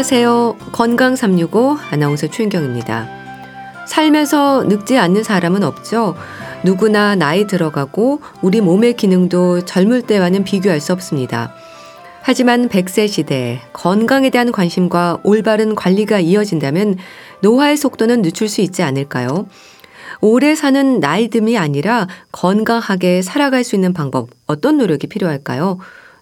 [0.00, 0.56] 안녕하세요.
[0.72, 3.06] 건강 365 아나운서 최인경입니다.
[3.86, 6.14] 삶에서 늙지 않는 사람은 없죠.
[6.64, 11.52] 누구나 나이 들어가고 우리 몸의 기능도 젊을 때와는 비교할 수 없습니다.
[12.22, 16.96] 하지만 100세 시대 건강에 대한 관심과 올바른 관리가 이어진다면
[17.42, 19.48] 노화의 속도는 늦출 수 있지 않을까요?
[20.22, 25.78] 오래 사는 나이듦이 아니라 건강하게 살아갈 수 있는 방법 어떤 노력이 필요할까요?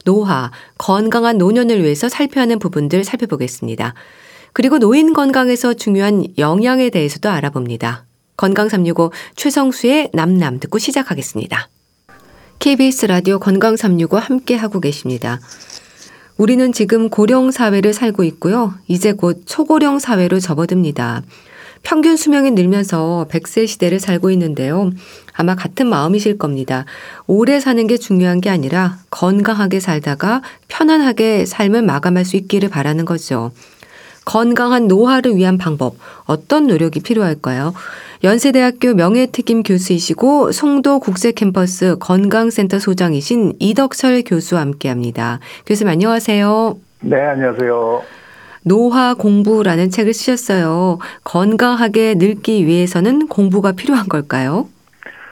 [0.08, 3.92] 노화, 건강한 노년을 위해서 살펴야 하는 부분들 살펴보겠습니다.
[4.54, 8.06] 그리고 노인 건강에서 중요한 영양에 대해서도 알아봅니다.
[8.38, 11.68] 건강 365 최성수의 남남 듣고 시작하겠습니다.
[12.58, 15.40] KBS 라디오 건강 365 함께 하고 계십니다.
[16.38, 18.72] 우리는 지금 고령 사회를 살고 있고요.
[18.86, 21.22] 이제 곧 초고령 사회로 접어듭니다.
[21.82, 24.90] 평균 수명이 늘면서 100세 시대를 살고 있는데요.
[25.32, 26.84] 아마 같은 마음이실 겁니다.
[27.26, 33.52] 오래 사는 게 중요한 게 아니라 건강하게 살다가 편안하게 삶을 마감할 수 있기를 바라는 거죠.
[34.24, 35.94] 건강한 노화를 위한 방법,
[36.26, 37.72] 어떤 노력이 필요할까요?
[38.24, 45.40] 연세대학교 명예특임 교수이시고 송도 국제캠퍼스 건강센터 소장이신 이덕철 교수와 함께 합니다.
[45.64, 46.76] 교수님 안녕하세요.
[47.00, 48.17] 네, 안녕하세요.
[48.68, 50.98] 노화 공부라는 책을 쓰셨어요.
[51.24, 54.68] 건강하게 늙기 위해서는 공부가 필요한 걸까요?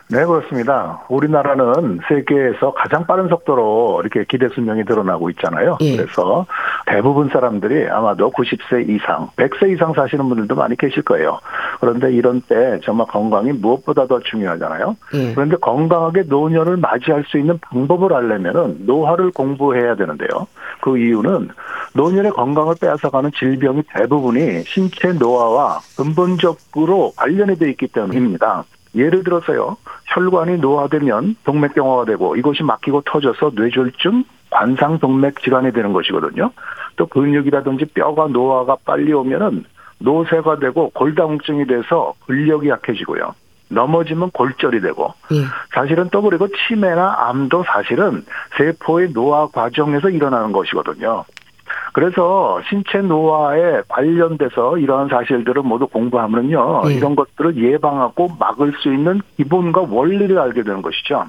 [0.09, 1.05] 네, 그렇습니다.
[1.09, 5.79] 우리나라는 세계에서 가장 빠른 속도로 이렇게 기대 수명이 늘어나고 있잖아요.
[5.81, 5.97] 예.
[5.97, 6.47] 그래서
[6.87, 11.41] 대부분 사람들이 아마도 90세 이상, 100세 이상 사시는 분들도 많이 계실 거예요.
[11.81, 14.97] 그런데 이런 때 정말 건강이 무엇보다 더 중요하잖아요.
[15.15, 15.35] 예.
[15.35, 20.47] 그런데 건강하게 노년을 맞이할 수 있는 방법을 알려면은 노화를 공부해야 되는데요.
[20.83, 21.49] 그 이유는
[21.95, 28.65] 노년의 건강을 빼앗아가는 질병이 대부분이 신체 노화와 근본적으로 관련이 되어 있기 때문입니다.
[28.71, 29.77] 예 를 들어서요,
[30.07, 36.51] 혈관이 노화되면 동맥경화가 되고 이것이 막히고 터져서 뇌졸중, 관상동맥 질환이 되는 것이거든요.
[36.97, 39.65] 또 근육이라든지 뼈가 노화가 빨리 오면은
[39.99, 43.35] 노쇠가 되고 골다공증이 돼서 근력이 약해지고요.
[43.69, 45.45] 넘어지면 골절이 되고 예.
[45.75, 48.25] 사실은 또 그리고 치매나 암도 사실은
[48.57, 51.25] 세포의 노화 과정에서 일어나는 것이거든요.
[51.93, 56.83] 그래서 신체 노화에 관련돼서 이러한 사실들을 모두 공부하면요.
[56.87, 56.95] 네.
[56.95, 61.25] 이런 것들을 예방하고 막을 수 있는 기본과 원리를 알게 되는 것이죠.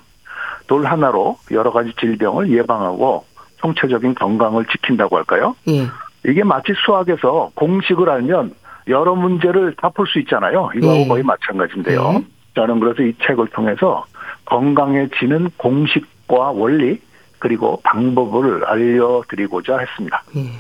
[0.68, 3.24] 돌 하나로 여러 가지 질병을 예방하고
[3.58, 5.56] 총체적인 건강을 지킨다고 할까요?
[5.66, 5.86] 네.
[6.26, 8.54] 이게 마치 수학에서 공식을 알면
[8.90, 10.70] 여러 문제를 다 풀 수 있잖아요.
[10.76, 11.08] 이거하고 네.
[11.08, 12.12] 거의 마찬가지인데요.
[12.14, 12.26] 네.
[12.56, 14.04] 저는 그래서 이 책을 통해서
[14.46, 17.00] 건강해지는 공식과 원리
[17.40, 20.24] 그리고 방법을 알려드리고자 했습니다.
[20.36, 20.52] 예.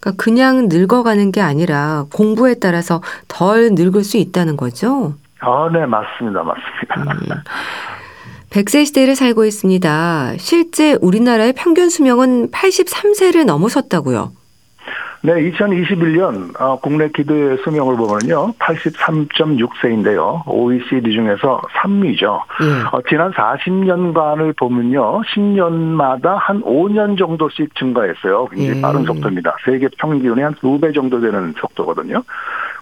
[0.00, 5.14] 그러니까 그냥 늙어가는 게 아니라 공부에 따라서 덜 늙을 수 있다는 거죠?
[5.40, 6.42] 아, 네, 맞습니다.
[6.42, 7.12] 맞습니다.
[7.12, 7.42] 음.
[8.50, 10.34] 100세 시대를 살고 있습니다.
[10.38, 14.30] 실제 우리나라의 평균 수명은 83세를 넘어섰다고요.
[15.26, 20.46] 네, 2021년 어, 국내 기대 수명을 보면요, 83.6세인데요.
[20.46, 22.42] OECD 중에서 3위죠.
[22.60, 22.82] 예.
[22.92, 28.48] 어, 지난 40년간을 보면요, 10년마다 한 5년 정도씩 증가했어요.
[28.48, 28.82] 굉장히 예.
[28.82, 29.56] 빠른 속도입니다.
[29.64, 32.22] 세계 평균의 한두배 정도 되는 속도거든요.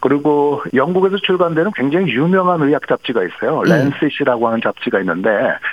[0.00, 3.62] 그리고 영국에서 출간되는 굉장히 유명한 의학 잡지가 있어요.
[3.68, 3.70] 예.
[3.70, 5.30] 랜시시라고 하는 잡지가 있는데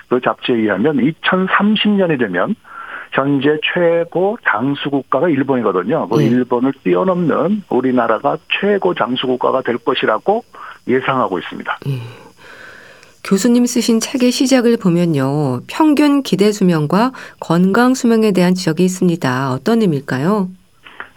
[0.08, 2.54] 그 잡지에 의하면 2030년이 되면
[3.12, 6.08] 현재 최고 장수 국가가 일본이거든요.
[6.08, 6.26] 그 네.
[6.26, 10.44] 일본을 뛰어넘는 우리나라가 최고 장수 국가가 될 것이라고
[10.88, 11.80] 예상하고 있습니다.
[11.86, 12.00] 네.
[13.24, 15.62] 교수님 쓰신 책의 시작을 보면요.
[15.68, 19.52] 평균 기대 수명과 건강 수명에 대한 지적이 있습니다.
[19.52, 20.50] 어떤 의미일까요?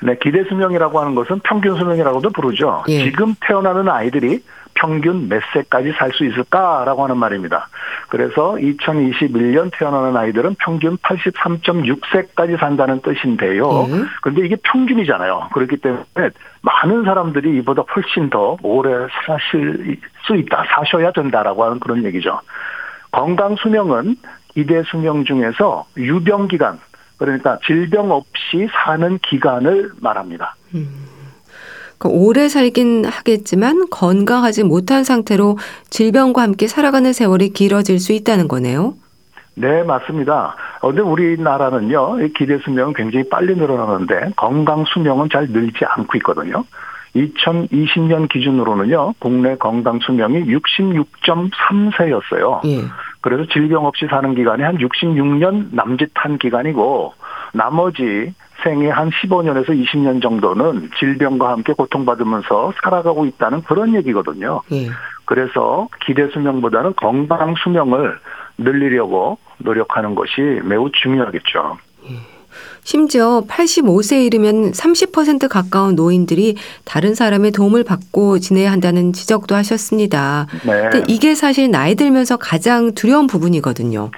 [0.02, 2.82] 네, 기대 수명이라고 하는 것은 평균 수명이라고도 부르죠.
[2.88, 3.04] 예.
[3.04, 4.42] 지금 태어나는 아이들이
[4.74, 7.68] 평균 몇 세까지 살 수 있을까라고 하는 말입니다.
[8.08, 13.86] 그래서 2021년 태어나는 아이들은 평균 83.6세까지 산다는 뜻인데요.
[13.88, 14.04] 네.
[14.20, 15.48] 그런데 이게 평균이잖아요.
[15.54, 16.30] 그렇기 때문에
[16.60, 22.40] 많은 사람들이 이보다 훨씬 더 오래 사실 수 있다, 사셔야 된다라고 하는 그런 얘기죠.
[23.10, 24.16] 건강 수명은
[24.54, 26.78] 기대 수명 중에서 유병 기간,
[27.16, 30.54] 그러니까 질병 없이 사는 기간을 말합니다.
[30.74, 31.11] 음.
[32.02, 35.58] 그러니까 오래 살긴 하겠지만 건강하지 못한 상태로
[35.90, 38.94] 질병과 함께 살아가는 세월이 길어질 수 있다는 거네요.
[39.54, 40.56] 네, 맞습니다.
[40.80, 46.64] 그런데 우리나라는요, 기대 수명은 굉장히 빨리 늘어나는데 건강 수명은 잘 늘지 않고 있거든요.
[47.14, 52.64] 2020년 기준으로는요, 국내 건강 수명이 66.3세였어요.
[52.66, 52.78] 예.
[53.20, 57.12] 그래서 질병 없이 사는 기간이 한 66년 남짓한 기간이고,
[57.52, 64.62] 나머지 생애 한 15년에서 20년 정도는 질병과 함께 고통받으면서 살아가고 있다는 그런 얘기거든요.
[64.72, 64.88] 예.
[65.24, 68.18] 그래서 기대 수명보다는 건강 수명을
[68.58, 71.78] 늘리려고 노력하는 것이 매우 중요하겠죠.
[72.08, 72.32] 예.
[72.82, 80.46] 심지어 85세에 이르면 30% 가까운 노인들이 다른 사람의 도움을 받고 지내야 한다는 지적도 하셨습니다.
[80.66, 80.88] 네.
[80.90, 84.10] 근데 이게 사실 나이 들면서 가장 두려운 부분이거든요.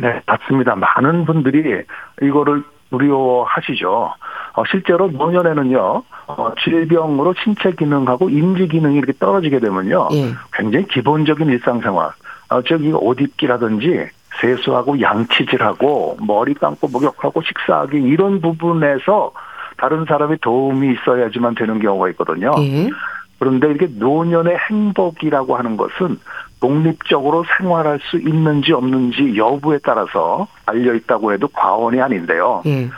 [0.00, 0.74] 네, 맞습니다.
[0.76, 1.82] 많은 분들이
[2.22, 2.62] 이거를
[2.92, 4.14] 두려워하시죠.
[4.54, 10.32] 어, 실제로 노년에는요, 어, 질병으로 신체 기능하고 인지 기능이 이렇게 떨어지게 되면요, 예.
[10.52, 12.10] 굉장히 기본적인 일상생활,
[12.50, 14.08] 어, 저기 옷 입기라든지
[14.40, 19.32] 세수하고 양치질하고 머리 감고 목욕하고 식사하기 이런 부분에서
[19.78, 22.52] 다른 사람의 도움이 있어야지만 되는 경우가 있거든요.
[22.58, 22.90] 예.
[23.38, 26.18] 그런데 이게 노년의 행복이라고 하는 것은
[26.62, 32.62] 독립적으로 생활할 수 있는지 없는지 여부에 따라서 알려 있다고 해도 과언이 아닌데요.
[32.66, 32.88] 예.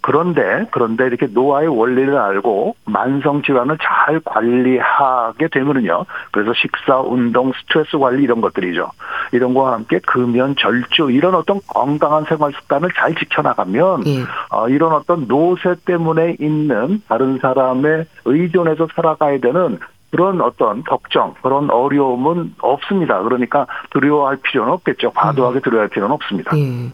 [0.00, 6.04] 그런데 그런데 이렇게 노화의 원리를 알고 만성 질환을 잘 관리하게 되면은요.
[6.32, 8.90] 그래서 식사, 운동, 스트레스 관리 이런 것들이죠.
[9.30, 14.24] 이런 거와 함께 금연, 절주 이런 어떤 건강한 생활 습관을 잘 지켜나가면 예.
[14.50, 19.78] 어, 이런 어떤 노쇠 때문에 있는 다른 사람의 의존해서 살아가야 되는
[20.12, 23.22] 그런 어떤 걱정, 그런 어려움은 없습니다.
[23.22, 25.10] 그러니까 두려워할 필요는 없겠죠.
[25.12, 25.62] 과도하게 음.
[25.62, 26.56] 두려워할 필요는 없습니다.
[26.56, 26.92] 예.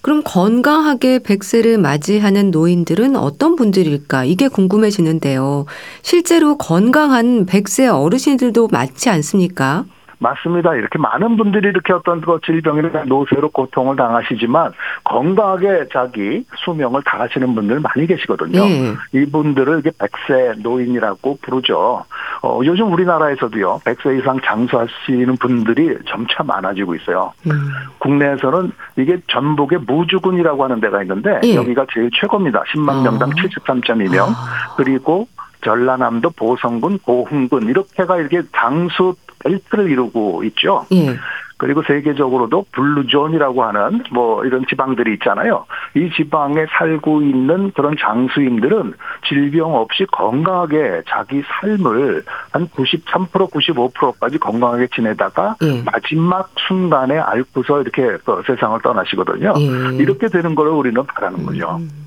[0.00, 4.24] 그럼 건강하게 100세를 맞이하는 노인들은 어떤 분들일까?
[4.24, 5.66] 이게 궁금해지는데요.
[6.00, 9.84] 실제로 건강한 100세 어르신들도 많지 않습니까?
[10.18, 10.74] 맞습니다.
[10.74, 14.72] 이렇게 많은 분들이 이렇게 어떤 그 질병이나 노쇠로 고통을 당하시지만
[15.04, 18.64] 건강하게 자기 수명을 다하시는 분들 많이 계시거든요.
[18.64, 18.94] 네.
[19.12, 22.04] 이분들을 이렇게 백세 노인이라고 부르죠.
[22.42, 27.32] 어, 요즘 우리나라에서도요, 백세 이상 장수하시는 분들이 점차 많아지고 있어요.
[27.46, 27.52] 음.
[27.98, 31.54] 국내에서는 이게 전북의 무주군이라고 하는 데가 있는데 네.
[31.54, 32.62] 여기가 제일 최고입니다.
[32.74, 33.32] 10만 명당 어.
[33.32, 34.28] 73.2명.
[34.28, 34.74] 아.
[34.76, 35.28] 그리고
[35.62, 40.86] 전라남도 보성군, 고흥군 이렇게가 이렇게 장수 벨트를 이루고 있죠.
[40.92, 41.16] 예.
[41.58, 45.64] 그리고 세계적으로도 blue zone이라고 하는 뭐 이런 지방들이 있잖아요.
[45.94, 48.92] 이 지방에 살고 있는 그런 장수인들은
[49.26, 55.82] 질병 없이 건강하게 자기 삶을 한 93% 95%까지 건강하게 지내다가 예.
[55.82, 59.54] 마지막 순간에 앓고서 이렇게 그 세상을 떠나시거든요.
[59.58, 59.96] 예.
[59.96, 61.76] 이렇게 되는 걸 우리는 바라는 거죠.
[61.80, 62.06] 음.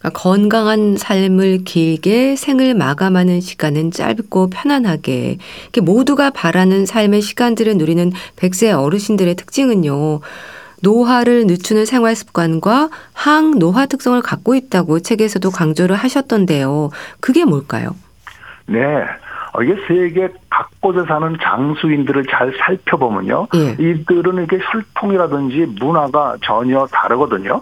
[0.00, 5.36] 그러니까 건강한 삶을 길게 생을 마감하는 시간은 짧고 편안하게
[5.82, 10.20] 모두가 바라는 삶의 시간들을 누리는 100세 어르신들의 특징은요.
[10.82, 16.88] 노화를 늦추는 생활 습관과 항노화 특성을 갖고 있다고 책에서도 강조를 하셨던데요.
[17.20, 17.94] 그게 뭘까요?
[18.64, 18.78] 네.
[19.52, 23.48] 어, 이게 세계 각곳에 사는 장수인들을 잘 살펴보면요.
[23.56, 23.76] 예.
[23.78, 27.60] 이들은 이렇게 혈통이라든지 문화가 전혀 다르거든요.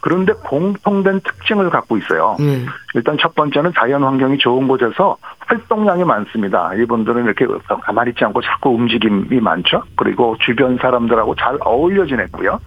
[0.00, 2.36] 그런데 공통된 특징을 갖고 있어요.
[2.40, 2.66] 음.
[2.94, 6.72] 일단 첫 번째는 자연 환경이 좋은 곳에서 활동량이 많습니다.
[6.74, 7.46] 이분들은 이렇게
[7.82, 9.82] 가만히 있지 않고 자꾸 움직임이 많죠.
[9.96, 12.60] 그리고 주변 사람들하고 잘 어울려 지냈고요.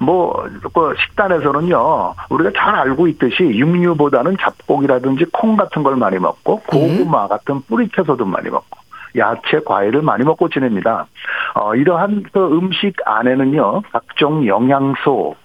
[0.00, 0.44] 뭐,
[0.74, 7.60] 그 식단에서는요, 우리가 잘 알고 있듯이 육류보다는 잡곡이라든지 콩 같은 걸 많이 먹고, 고구마 같은
[7.62, 8.78] 뿌리채소도 많이 먹고,
[9.16, 11.06] 야채, 과일을 많이 먹고 지냅니다.
[11.54, 15.36] 어, 이러한 그 음식 안에는요, 각종 영양소,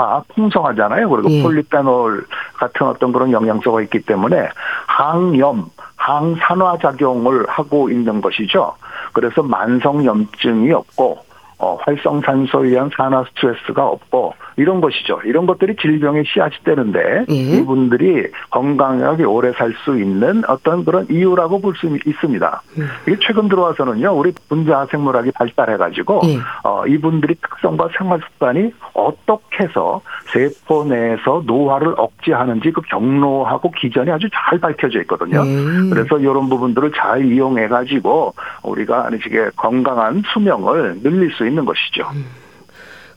[0.00, 1.10] 가 풍성하잖아요.
[1.10, 1.42] 그리고 예.
[1.42, 4.48] 폴리페놀 같은 어떤 그런 영양소가 있기 때문에
[4.86, 5.66] 항염,
[5.96, 8.74] 항산화 작용을 하고 있는 것이죠.
[9.12, 11.18] 그래서 만성 염증이 없고
[11.58, 15.20] 어, 활성산소에 의한 산화 스트레스가 없고 이런 것이죠.
[15.24, 17.34] 이런 것들이 질병의 씨앗이 되는데 예.
[17.34, 22.62] 이분들이 건강하게 오래 살 수 있는 어떤 그런 이유라고 볼 수 있습니다.
[22.78, 22.82] 예.
[23.12, 26.38] 이게 최근 들어와서는요, 우리 분자 생물학이 발달해가지고 예.
[26.64, 34.28] 어, 이분들이 특성과 생활 습관이 어떻게 해서 세포 내에서 노화를 억제하는지 그 경로하고 기전이 아주
[34.32, 35.42] 잘 밝혀져 있거든요.
[35.46, 35.88] 예.
[35.90, 38.34] 그래서 이런 부분들을 잘 이용해가지고
[38.64, 42.10] 우리가 이게 건강한 수명을 늘릴 수 있는 것이죠.
[42.14, 42.24] 음.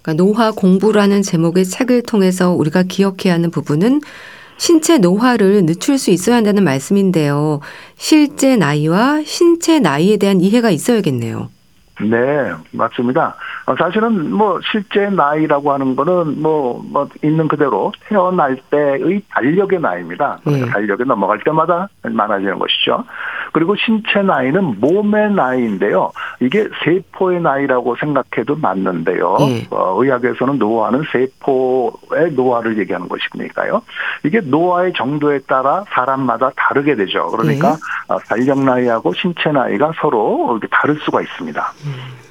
[0.04, 4.02] 그러니까 노화 공부라는 제목의 책을 통해서 우리가 기억해야 하는 부분은
[4.58, 7.62] 신체 노화를 늦출 수 있어야 한다는 말씀인데요.
[7.96, 11.50] 실제 나이와 신체 나이에 대한 이해가 있어야겠네요.
[12.02, 13.36] 네, 맞습니다.
[13.66, 20.40] 어, 사실은 뭐 실제 나이라고 하는 거는 뭐, 뭐 있는 그대로 태어날 때의 달력의 나이입니다.
[20.46, 20.66] 네.
[20.66, 23.04] 달력에 넘어갈 때마다 많아지는 것이죠.
[23.54, 26.12] 그리고 신체 나이는 몸의 나이인데요.
[26.42, 29.38] 이게 세포의 나이라고 생각해도 맞는데요.
[29.40, 29.68] 네.
[29.70, 33.84] 어, 의학에서는 노화는 세포의 노화를 얘기하는 것이니까요.
[34.26, 37.28] 이게 노화의 정도에 따라 사람마다 다르게 되죠.
[37.28, 38.14] 그러니까 네.
[38.14, 41.74] 어, 달력 나이하고 신체 나이가 서로 다를 수가 있습니다.
[41.86, 42.24] 음.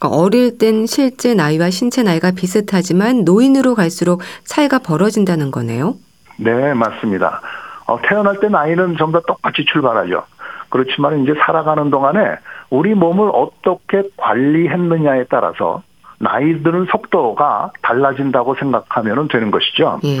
[0.00, 5.94] 어릴 땐 실제 나이와 신체 나이가 비슷하지만 노인으로 갈수록 차이가 벌어진다는 거네요.
[6.36, 7.40] 네, 맞습니다.
[7.86, 10.22] 어, 태어날 때 나이는 전부 다 똑같이 출발하죠.
[10.74, 12.18] 그렇지만 이제 살아가는 동안에
[12.68, 15.84] 우리 몸을 어떻게 관리했느냐에 따라서
[16.18, 20.00] 나이 드는 속도가 달라진다고 생각하면 되는 것이죠.
[20.02, 20.16] 예.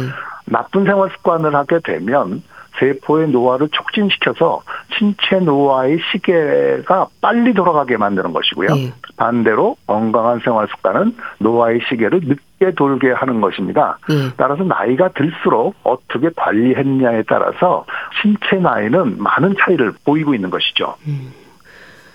[0.46, 2.44] 나쁜 생활 습관을 하게 되면
[2.78, 4.62] 세포의 노화를 촉진시켜서
[4.96, 8.68] 신체 노화의 시계가 빨리 돌아가게 만드는 것이고요.
[8.76, 8.92] 네.
[9.16, 13.98] 반대로 건강한 생활 습관은 노화의 시계를 늦게 돌게 하는 것입니다.
[14.08, 14.30] 네.
[14.36, 17.84] 따라서 나이가 들수록 어떻게 관리했냐에 따라서
[18.20, 20.94] 신체 나이는 많은 차이를 보이고 있는 것이죠.
[21.06, 21.32] 음.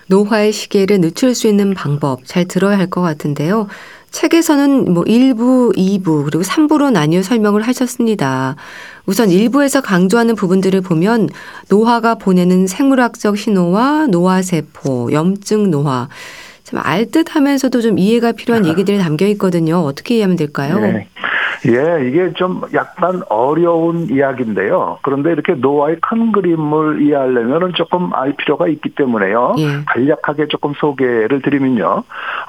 [0.08, 3.68] 노화의 시계를 늦출 수 있는 방법 잘 들어야 할 것 같은데요.
[4.10, 8.56] 책에서는 뭐 1부, 2부, 그리고 3부로 나뉘어 설명을 하셨습니다.
[9.06, 11.28] 우선 1부에서 강조하는 부분들을 보면
[11.68, 16.08] 노화가 보내는 생물학적 신호와 노화세포, 염증 노화,
[16.70, 19.78] 참 알듯 하면서도 좀 이해가 필요한 얘기들이 담겨 있거든요.
[19.78, 20.78] 어떻게 이해하면 될까요?
[20.78, 21.08] 네.
[21.66, 24.98] 예, 이게 좀 약간 어려운 이야기인데요.
[25.02, 29.56] 그런데 이렇게 노화의 큰 그림을 이해하려면 조금 알 필요가 있기 때문에요.
[29.58, 29.66] 예.
[29.84, 32.04] 간략하게 조금 소개를 드리면요.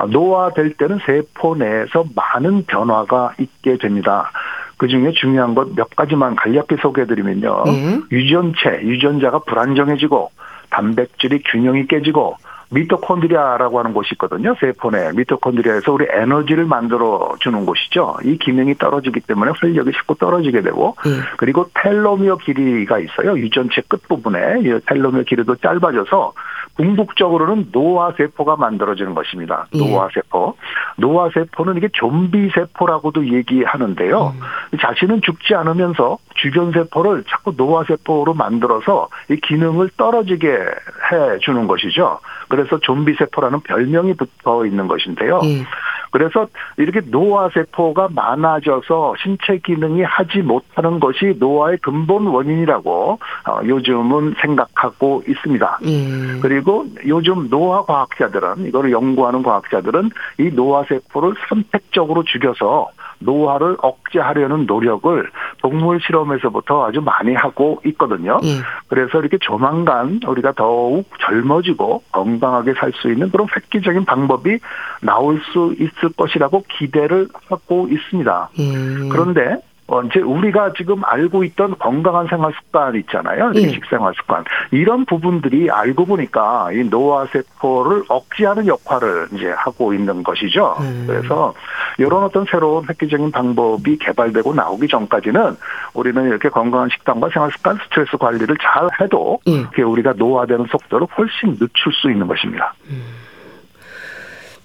[0.10, 4.32] 노화될 때는 세포 내에서 많은 변화가 있게 됩니다.
[4.78, 7.64] 그 중에 중요한 것 몇 가지만 간략히 소개해드리면요.
[7.68, 8.00] 예.
[8.14, 10.32] 유전체, 유전자가 불안정해지고
[10.70, 12.38] 단백질이 균형이 깨지고
[12.72, 14.56] 미토콘드리아라고 하는 곳이 있거든요.
[14.60, 18.18] 세포 내 미토콘드리아에서 우리 에너지를 만들어 주는 곳이죠.
[18.24, 21.12] 이 기능이 떨어지기 때문에 활력이 쉽고 떨어지게 되고 네.
[21.38, 23.38] 그리고 텔로미어 길이가 있어요.
[23.38, 26.34] 유전체 끝 부분에 이 텔로미어 길이도 짧아져서
[26.82, 29.68] 궁극적으로는 노화 세포가 만들어지는 것입니다.
[29.76, 29.78] 예.
[29.78, 30.56] 노화 세포.
[30.98, 34.34] 노화 세포는 이게 좀비 세포라고도 얘기하는데요.
[34.36, 34.78] 음.
[34.80, 42.20] 자신은 죽지 않으면서 주변 세포를 자꾸 노화 세포로 만들어서 이 기능을 떨어지게 해 주는 것이죠.
[42.50, 45.40] 그래서 좀비 세포라는 별명이 붙어 있는 것인데요.
[45.44, 45.64] 예.
[46.12, 54.36] 그래서 이렇게 노화 세포가 많아져서 신체 기능이 하지 못하는 것이 노화의 근본 원인이라고 어, 요즘은
[54.42, 55.80] 생각하고 있습니다.
[55.86, 56.40] 예.
[56.42, 62.90] 그리고 요즘 노화 과학자들은 이거를 연구하는 과학자들은 이 노화 세포를 선택적으로 죽여서
[63.22, 65.30] 노화를 억제하려는 노력을
[65.62, 68.40] 동물 실험에서부터 아주 많이 하고 있거든요.
[68.44, 68.58] 예.
[68.88, 74.60] 그래서 이렇게 조만간 우리가 더욱 젊어지고 건강하게 살 수 있는 그런 획기적인 방법이
[75.02, 78.50] 나올 수 있을 것이라고 기대를 하고 있습니다.
[78.60, 79.10] 예.
[79.10, 79.62] 그런데
[79.92, 83.52] 어, 이제 우리가 지금 알고 있던 건강한 생활 습관 있잖아요.
[83.56, 83.68] 예.
[83.68, 84.46] 식생활 습관.
[84.72, 90.78] 이런 부분들이 알고 보니까 이 노화 세포를 억제하는 역할을 이제 하고 있는 것이죠.
[90.80, 91.04] 음.
[91.08, 91.54] 그래서
[91.98, 95.58] 이런 어떤 새로운 획기적인 방법이 개발되고 나오기 전까지는
[95.94, 99.82] 우리는 이렇게 건강한 식단과 생활 습관, 스트레스 관리를 잘 해도 예.
[99.82, 102.74] 우리가 노화되는 속도를 훨씬 늦출 수 있는 것입니다.
[102.90, 103.21] 음.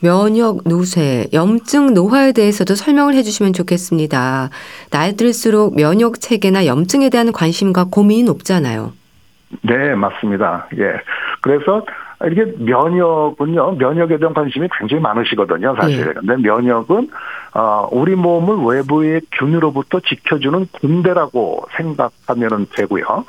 [0.01, 4.51] 면역 노쇠, 염증 노화에 대해서도 설명을 해주시면 좋겠습니다.
[4.91, 8.93] 나이 들수록 면역 체계나 염증에 대한 관심과 고민이 높잖아요.
[9.63, 10.69] 네, 맞습니다.
[10.79, 10.95] 예.
[11.41, 11.85] 그래서
[12.31, 16.07] 이게 면역은요, 면역에 대한 관심이 굉장히 많으시거든요, 사실.
[16.07, 16.13] 네.
[16.15, 17.11] 근데 면역은,
[17.55, 23.25] 어, 우리 몸을 외부의 균으로부터 지켜주는 군대라고 생각하면 되고요.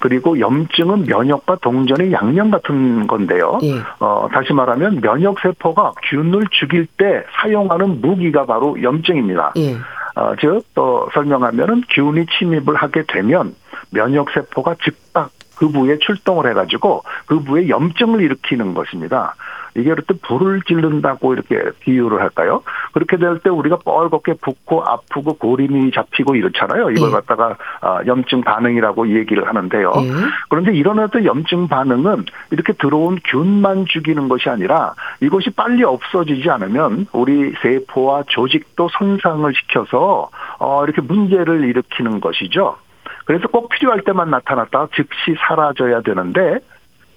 [0.00, 3.58] 그리고 염증은 면역과 동전의 양념 같은 건데요.
[3.62, 3.78] 네.
[4.00, 9.52] 어, 다시 말하면 면역 세포가 균을 죽일 때 사용하는 무기가 바로 염증입니다.
[9.54, 9.76] 네.
[10.16, 13.54] 어, 즉, 또 설명하면은 균이 침입을 하게 되면
[13.90, 19.34] 면역 세포가 즉각 그 부에 출동을 해가지고 그 부에 염증을 일으키는 것입니다.
[19.74, 22.62] 이게 이렇게 불을 찌른다고 이렇게 비유를 할까요?
[22.92, 26.90] 그렇게 될 때 우리가 뻘겋게 붓고 아프고 고림이 잡히고 이렇잖아요.
[26.90, 27.14] 이걸 네.
[27.14, 29.92] 갖다가 아, 염증 반응이라고 얘기를 하는데요.
[29.92, 30.10] 네.
[30.48, 37.06] 그런데 이런 어떤 염증 반응은 이렇게 들어온 균만 죽이는 것이 아니라 이것이 빨리 없어지지 않으면
[37.12, 42.76] 우리 세포와 조직도 손상을 시켜서 어 이렇게 문제를 일으키는 것이죠.
[43.24, 46.58] 그래서 꼭 필요할 때만 나타났다 즉시 사라져야 되는데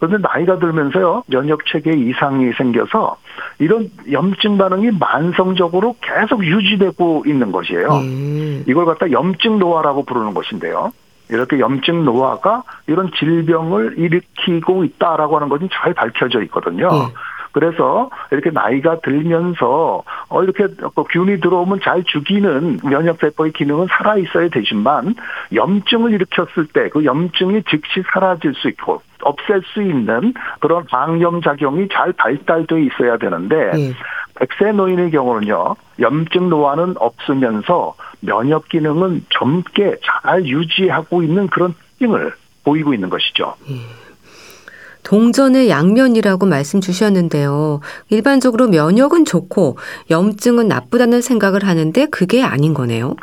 [0.04, 3.16] 그런데 나이가 들면서요 면역 체계에 이상이 생겨서
[3.58, 7.88] 이런 염증 반응이 만성적으로 계속 유지되고 있는 것이에요.
[7.88, 8.66] 음.
[8.68, 10.92] 이걸 갖다 염증 노화라고 부르는 것인데요.
[11.30, 16.90] 이렇게 염증 노화가 이런 질병을 일으키고 있다라고 하는 것이 잘 밝혀져 있거든요.
[16.90, 17.14] 음.
[17.54, 24.18] 그래서 이렇게 나이가 들면서 어 이렇게 그 균이 들어오면 잘 죽이는 면역 세포의 기능은 살아
[24.18, 25.16] 있어야 되지만
[25.54, 31.88] 염증을 일으켰을 때 그 염증이 즉시 사라질 수 있고 없앨 수 있는 그런 방염 작용이
[31.92, 33.94] 잘 발달돼 있어야 되는데 네.
[34.36, 42.94] 백세 노인의 경우는요 염증 노화는 없으면서 면역 기능은 젊게 잘 유지하고 있는 그런 특징을 보이고
[42.94, 43.56] 있는 것이죠.
[43.68, 43.76] 네.
[45.04, 47.82] 동전의 양면이라고 말씀 주셨는데요.
[48.10, 49.78] 일반적으로 면역은 좋고
[50.10, 53.16] 염증은 나쁘다는 생각을 하는데 그게 아닌 거네요.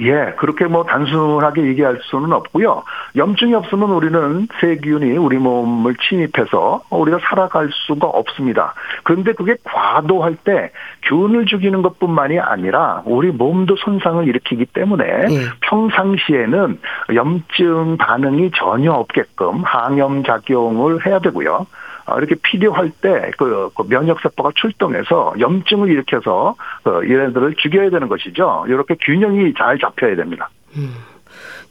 [0.00, 2.82] 예, 그렇게 뭐 단순하게 얘기할 수는 없고요.
[3.16, 8.74] 염증이 없으면 우리는 세균이 우리 몸을 침입해서 우리가 살아갈 수가 없습니다.
[9.04, 10.70] 그런데 그게 과도할 때
[11.02, 15.38] 균을 죽이는 것뿐만이 아니라 우리 몸도 손상을 일으키기 때문에 예.
[15.62, 16.78] 평상시에는
[17.14, 21.66] 염증 반응이 전혀 없게끔 항염 작용을 해야 되고요.
[22.06, 28.64] 아, 이렇게 필요할 때그 그 면역세포가 출동해서 염증을 일으켜서 그 얘네들을 죽여야 되는 것이죠.
[28.68, 30.48] 이렇게 균형이 잘 잡혀야 됩니다.
[30.76, 30.94] 음,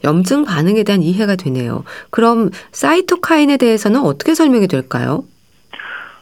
[0.04, 1.84] 염증 반응에 대한 이해가 되네요.
[2.10, 5.24] 그럼 사이토카인에 대해서는 어떻게 설명이 될까요?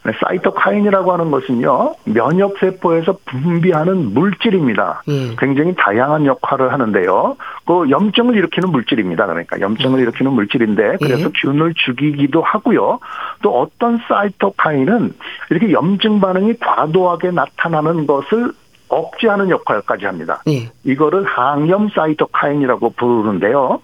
[0.04, 5.02] 네, 사이토카인이라고 하는 것은요 면역 세포에서 분비하는 물질입니다.
[5.08, 5.34] 예.
[5.38, 7.36] 굉장히 다양한 역할을 하는데요.
[7.66, 9.26] 그 염증을 일으키는 물질입니다.
[9.26, 10.02] 그러니까 염증을 음.
[10.02, 11.32] 일으키는 물질인데 그래서 예.
[11.34, 12.98] 균을 죽이기도 하고요.
[13.42, 15.14] 또 어떤 사이토카인은
[15.50, 18.52] 이렇게 염증 반응이 과도하게 나타나는 것을
[18.88, 20.42] 억제하는 역할까지 합니다.
[20.48, 20.70] 예.
[20.84, 23.80] 이거를 항염 사이토카인이라고 부르는데요.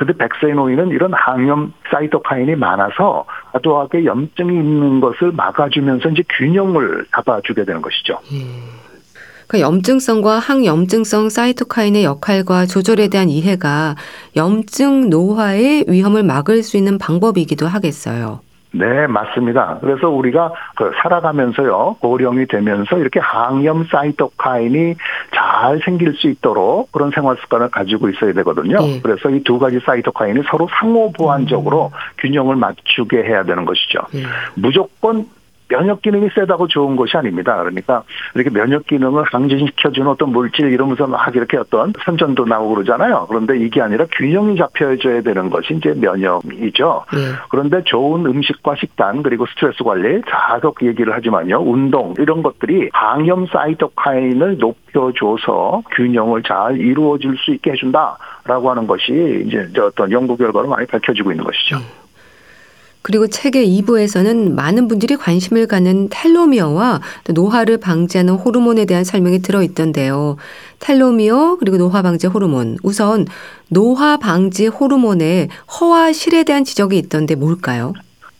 [0.00, 7.66] 근데 백세 노인은 이런 항염 사이토카인이 많아서 과도하게 염증이 있는 것을 막아주면서 이제 균형을 잡아주게
[7.66, 8.18] 되는 것이죠.
[8.32, 8.80] 음.
[9.46, 13.96] 그 염증성과 항염증성 사이토카인의 역할과 조절에 대한 이해가
[14.36, 18.40] 염증 노화의 위험을 막을 수 있는 방법이기도 하겠어요.
[18.72, 19.78] 네, 맞습니다.
[19.80, 24.94] 그래서 우리가 그 살아가면서요, 고령이 되면서 이렇게 항염 사이토카인이
[25.34, 28.78] 잘 생길 수 있도록 그런 생활 습관을 가지고 있어야 되거든요.
[28.78, 29.00] 네.
[29.02, 31.98] 그래서 이 두 가지 사이토카인이 서로 상호 보완적으로 음.
[32.18, 33.98] 균형을 맞추게 해야 되는 것이죠.
[34.12, 34.22] 네.
[34.54, 35.26] 무조건
[35.70, 37.56] 면역 기능이 세다고 좋은 것이 아닙니다.
[37.58, 38.02] 그러니까
[38.34, 43.26] 이렇게 면역 기능을 강진시켜주는 어떤 물질 이러면서 막 이렇게 어떤 선전도 나오고 그러잖아요.
[43.28, 47.04] 그런데 이게 아니라 균형이 잡혀져야 되는 것이 이제 면역이죠.
[47.12, 47.18] 네.
[47.48, 51.60] 그런데 좋은 음식과 식단 그리고 스트레스 관리 자석 얘기를 하지만요.
[51.60, 59.70] 운동 이런 것들이 항염 사이토카인을 높여줘서 균형을 잘 이루어질 수 있게 해준다라고 하는 것이 이제
[59.80, 61.78] 어떤 연구 결과로 많이 밝혀지고 있는 것이죠.
[61.78, 61.99] 네.
[63.02, 70.36] 그리고 책의 2부에서는 많은 분들이 관심을 갖는 텔로미어와 노화를 방지하는 호르몬에 대한 설명이 들어있던데요.
[70.80, 72.76] 텔로미어 그리고 노화 방지 호르몬.
[72.82, 73.26] 우선
[73.68, 75.48] 노화 방지 호르몬의
[75.80, 77.94] 허화실에 대한 지적이 있던데 뭘까요?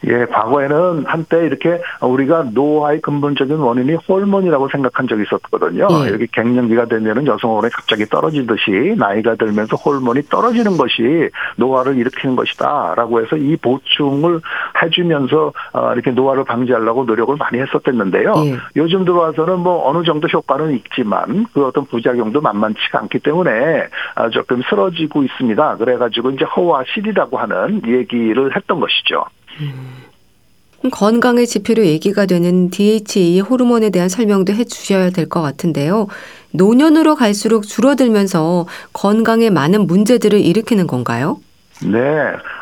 [0.06, 5.88] 예, 과거에는 한때 이렇게 우리가 노화의 근본적인 원인이 호르몬이라고 생각한 적이 있었거든요.
[6.04, 6.08] 예.
[6.08, 13.20] 이렇게 갱년기가 되면은 여성 호르몬이 갑자기 떨어지듯이 나이가 들면서 호르몬이 떨어지는 것이 노화를 일으키는 것이다라고
[13.20, 14.40] 해서 이 보충을
[14.82, 18.32] 해주면서 어, 이렇게 노화를 방지하려고 노력을 많이 했었댔는데요.
[18.46, 18.56] 예.
[18.76, 24.62] 요즘 들어와서는 뭐 어느 정도 효과는 있지만 그 어떤 부작용도 만만치가 않기 때문에 아, 조금
[24.68, 25.76] 쓰러지고 있습니다.
[25.76, 29.24] 그래가지고 이제 허화실이라고 하는 얘기를 했던 것이죠.
[29.60, 30.90] 음.
[30.92, 36.06] 건강의 지표로 얘기가 되는 DHA 호르몬에 대한 설명도 해 주셔야 될 것 같은데요.
[36.52, 41.38] 노년으로 갈수록 줄어들면서 건강에 많은 문제들을 일으키는 건가요?
[41.82, 41.98] 네.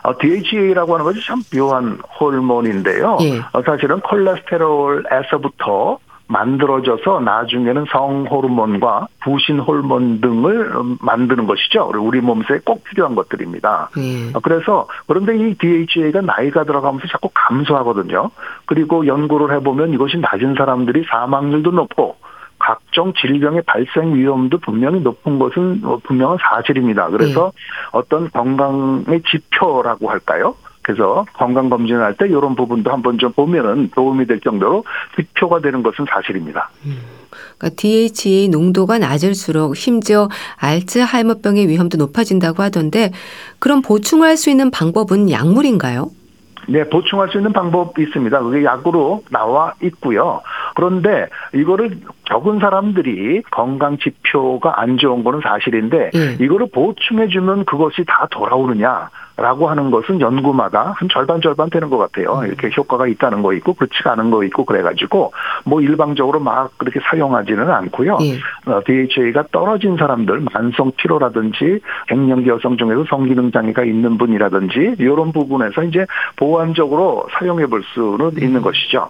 [0.02, 3.18] 어, DHA라고 하는 것이 참 묘한 호르몬인데요.
[3.22, 3.38] 예.
[3.52, 5.98] 어, 사실은 콜레스테롤에서부터
[6.28, 11.90] 만들어져서 나중에는 성 호르몬과 부신 호르몬 등을 만드는 것이죠.
[11.94, 13.90] 우리 몸속에 꼭 필요한 것들입니다.
[13.96, 14.32] 음.
[14.42, 18.30] 그래서 그런데 이 DHA가 나이가 들어가면서 자꾸 감소하거든요.
[18.66, 22.16] 그리고 연구를 해보면 이것이 낮은 사람들이 사망률도 높고
[22.58, 27.08] 각종 질병의 발생 위험도 분명히 높은 것은 분명한 사실입니다.
[27.08, 27.88] 그래서 네.
[27.92, 30.54] 어떤 건강의 지표라고 할까요?
[30.88, 34.84] 그래서 건강 검진을 할 때 이런 부분도 한번 좀 보면은 도움이 될 정도로
[35.16, 36.70] 지표가 되는 것은 사실입니다.
[36.86, 36.96] 음.
[37.58, 43.12] 그러니까 DHA 농도가 낮을수록 심지어 알츠하이머병의 위험도 높아진다고 하던데
[43.58, 46.10] 그럼 보충할 수 있는 방법은 약물인가요?
[46.68, 48.40] 네, 보충할 수 있는 방법이 있습니다.
[48.40, 50.40] 그게 약으로 나와 있고요.
[50.74, 56.36] 그런데 이거를 적은 사람들이 건강 지표가 안 좋은 거는 사실인데 네.
[56.40, 59.10] 이거를 보충해 주면 그것이 다 돌아오느냐?
[59.38, 62.40] 라고 하는 것은 연구마다 한 절반 절반 되는 것 같아요.
[62.40, 62.46] 음.
[62.46, 65.32] 이렇게 효과가 있다는 거 있고 그렇지가 않은 거 있고 그래가지고
[65.64, 68.18] 뭐 일방적으로 막 그렇게 사용하지는 않고요.
[68.22, 68.70] 예.
[68.70, 75.84] 어, DHA가 떨어진 사람들 만성 피로라든지 갱년기 여성 중에서 성기능 장애가 있는 분이라든지 이런 부분에서
[75.84, 78.42] 이제 보완적으로 사용해 볼 수는 음.
[78.42, 79.08] 있는 것이죠.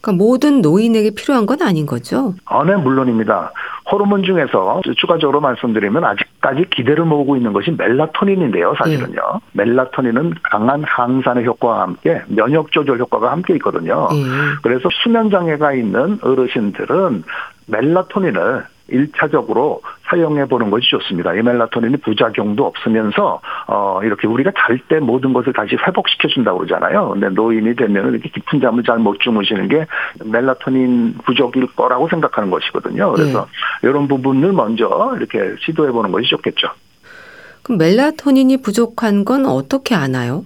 [0.00, 2.34] 그러니까 모든 노인에게 필요한 건 아닌 거죠?
[2.44, 3.52] 아, 네, 물론입니다.
[3.90, 9.14] 호르몬 중에서 추가적으로 말씀드리면 아직까지 기대를 모으고 있는 것이 멜라토닌인데요, 사실은요.
[9.52, 9.64] 네.
[9.64, 14.08] 멜라토닌은 강한 항산의 효과와 함께 면역 조절 효과가 함께 있거든요.
[14.10, 14.16] 네.
[14.62, 17.24] 그래서 수면 장애가 있는 어르신들은
[17.66, 21.34] 멜라토닌을 일차적으로 사용해 보는 것이 좋습니다.
[21.34, 27.10] 이 멜라토닌이 부작용도 없으면서 어 이렇게 우리가 잘 때 모든 것을 다시 회복시켜 준다고 그러잖아요.
[27.10, 29.86] 근데 노인이 되면 이렇게 깊은 잠을 잘 못 주무시는 게
[30.24, 33.12] 멜라토닌 부족일 거라고 생각하는 것이거든요.
[33.12, 33.46] 그래서
[33.82, 33.88] 네.
[33.88, 36.68] 이런 부분을 먼저 이렇게 시도해 보는 것이 좋겠죠.
[37.62, 40.44] 그럼 멜라토닌이 부족한 건 어떻게 아나요?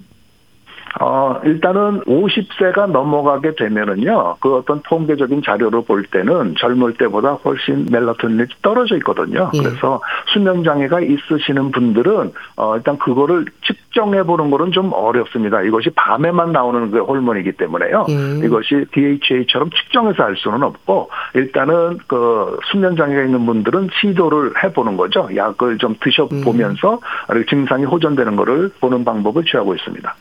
[0.99, 8.47] 어, 일단은 50세가 넘어가게 되면은요, 그 어떤 통계적인 자료를 볼 때는 젊을 때보다 훨씬 멜라토닌이
[8.63, 9.51] 떨어져 있거든요.
[9.55, 9.59] 예.
[9.59, 10.01] 그래서
[10.33, 15.63] 수면장애가 있으시는 분들은, 어, 일단 그거를 측정해 보는 거는 좀 어렵습니다.
[15.63, 18.07] 이것이 밤에만 나오는 그 호르몬이기 때문에요.
[18.09, 18.47] 예.
[18.47, 25.29] 이것이 DHA처럼 측정해서 알 수는 없고, 일단은 그 수면장애가 있는 분들은 시도를 해 보는 거죠.
[25.35, 26.99] 약을 좀 드셔보면서
[27.33, 27.45] 음.
[27.49, 30.15] 증상이 호전되는 거를 보는 방법을 취하고 있습니다.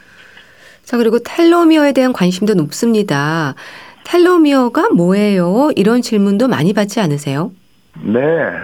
[0.90, 3.54] 자, 그리고 텔로미어에 대한 관심도 높습니다.
[4.06, 5.70] 텔로미어가 뭐예요?
[5.76, 7.52] 이런 질문도 많이 받지 않으세요?
[8.02, 8.20] 네,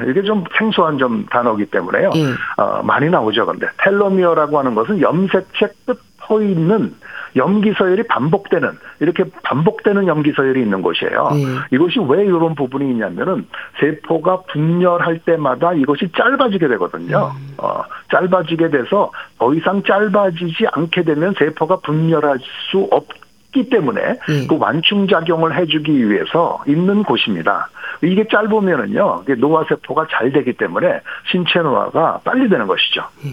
[0.10, 2.10] 이게 좀 생소한 좀 단어기 때문에요.
[2.16, 2.24] 예.
[2.58, 3.46] 어, 많이 나오죠.
[3.46, 6.96] 근데 텔로미어라고 하는 것은 염색체 끝 포있는
[7.36, 8.69] 염기 서열이 반복되는
[9.00, 11.30] 이렇게 반복되는 염기 서열이 있는 곳이에요.
[11.34, 11.43] 네.
[11.71, 13.48] 이것이 왜 이런 부분이 있냐면은
[13.80, 17.32] 세포가 분열할 때마다 이것이 짧아지게 되거든요.
[17.36, 17.56] 음.
[17.58, 22.39] 어, 짧아지게 돼서 더 이상 짧아지지 않게 되면 세포가 분열할
[22.71, 24.48] 수 없 기 때문에 네.
[24.50, 27.69] 그 완충 작용을 해주기 위해서 있는 곳입니다.
[28.04, 31.00] 이게 짧으면은요, 노화 세포가 잘 되기 때문에
[31.32, 33.04] 신체 노화가 빨리 되는 것이죠.
[33.24, 33.32] 네.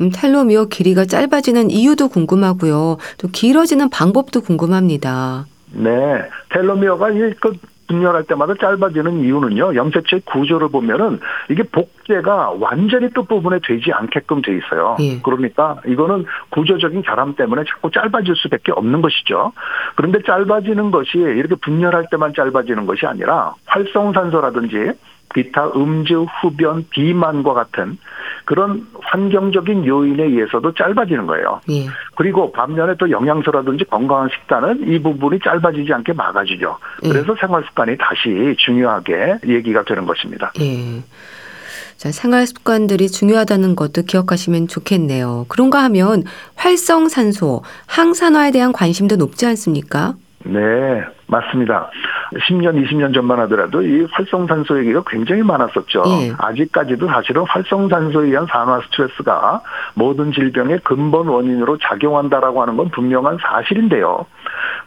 [0.00, 2.98] 음, 텔로미어 길이가 짧아지는 이유도 궁금하고요.
[3.18, 5.46] 또 길어지는 방법도 궁금합니다.
[5.72, 5.90] 네.
[6.50, 7.08] 텔로미어가
[7.40, 7.52] 그
[7.86, 9.74] 분열할 때마다 짧아지는 이유는요.
[9.74, 14.96] 염색체 구조를 보면은 이게 복제가 완전히 끝 부분에 되지 않게끔 돼 있어요.
[15.00, 15.20] 예.
[15.20, 19.52] 그러니까 이거는 구조적인 결함 때문에 자꾸 짧아질 수밖에 없는 것이죠.
[19.96, 24.92] 그런데 짧아지는 것이 이렇게 분열할 때만 짧아지는 것이 아니라 활성산소라든지
[25.34, 27.98] 기타 음주, 흡연, 비만과 같은
[28.44, 31.60] 그런 환경적인 요인에 의해서도 짧아지는 거예요.
[31.70, 31.86] 예.
[32.14, 36.78] 그리고 반면에 또 영양소라든지 건강한 식단은 이 부분이 짧아지지 않게 막아주죠.
[37.04, 37.08] 예.
[37.08, 40.52] 그래서 생활 습관이 다시 중요하게 얘기가 되는 것입니다.
[40.60, 41.02] 예.
[41.96, 45.46] 자, 생활 습관들이 중요하다는 것도 기억하시면 좋겠네요.
[45.48, 46.24] 그런가 하면
[46.56, 50.14] 활성산소, 항산화에 대한 관심도 높지 않습니까?
[50.44, 51.90] 네, 맞습니다.
[52.34, 56.02] 10년, 20년 전만 하더라도 이 활성산소 얘기가 굉장히 많았었죠.
[56.06, 56.32] 예.
[56.38, 59.62] 아직까지도 사실은 활성산소에 의한 산화 스트레스가
[59.94, 64.26] 모든 질병의 근본 원인으로 작용한다라고 하는 건 분명한 사실인데요.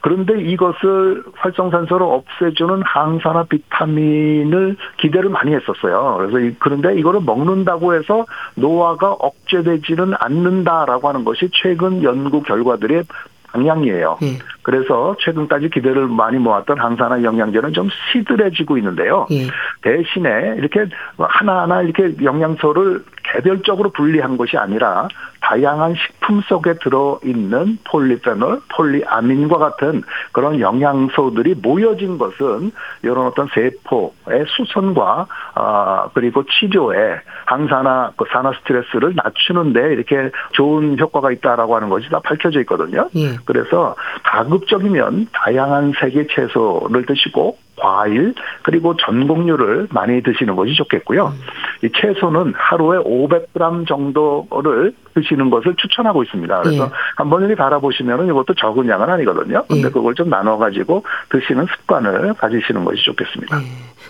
[0.02, 6.17] 그런데 이것을 활성산소를 없애주는 항산화 비타민을 기대를 많이 했었어요.
[6.17, 13.04] 그래서 그런데 이거를 먹는다고 해서 노화가 억제되지는 않는다라고 하는 것이 최근 연구 결과들의
[13.52, 14.20] 방향이에요.
[14.22, 14.38] 예.
[14.68, 19.26] 그래서 최근까지 기대를 많이 모았던 항산화 영양제는 좀 시들해지고 있는데요.
[19.32, 19.48] 예.
[19.82, 25.08] 대신에 이렇게 하나하나 이렇게 영양소를 개별적으로 분리한 것이 아니라
[25.42, 32.72] 다양한 식품 속에 들어있는 폴리페놀, 폴리아민과 같은 그런 영양소들이 모여진 것은
[33.04, 41.32] 이런 어떤 세포의 수선과 아 그리고 치료에 항산화 그 산화 스트레스를 낮추는데 이렇게 좋은 효과가
[41.32, 43.10] 있다라고 하는 것이 다 밝혀져 있거든요.
[43.16, 43.38] 예.
[43.46, 51.28] 그래서 가급 적이면 다양한 색의 채소를 드시고 과일 그리고 전곡류를 많이 드시는 것이 좋겠고요.
[51.28, 51.86] 음.
[51.86, 56.62] 이 채소는 하루에 500g 정도를 드시는 것을 추천하고 있습니다.
[56.62, 56.89] 그래서 예.
[57.15, 59.63] 한번 이렇게 달아보시면 이것도 적은 양은 아니거든요.
[59.67, 59.91] 근데 예.
[59.91, 63.62] 그걸 좀 나눠 가지고 드시는 습관을 가지시는 것이 좋겠습니다.
[63.62, 63.65] 예.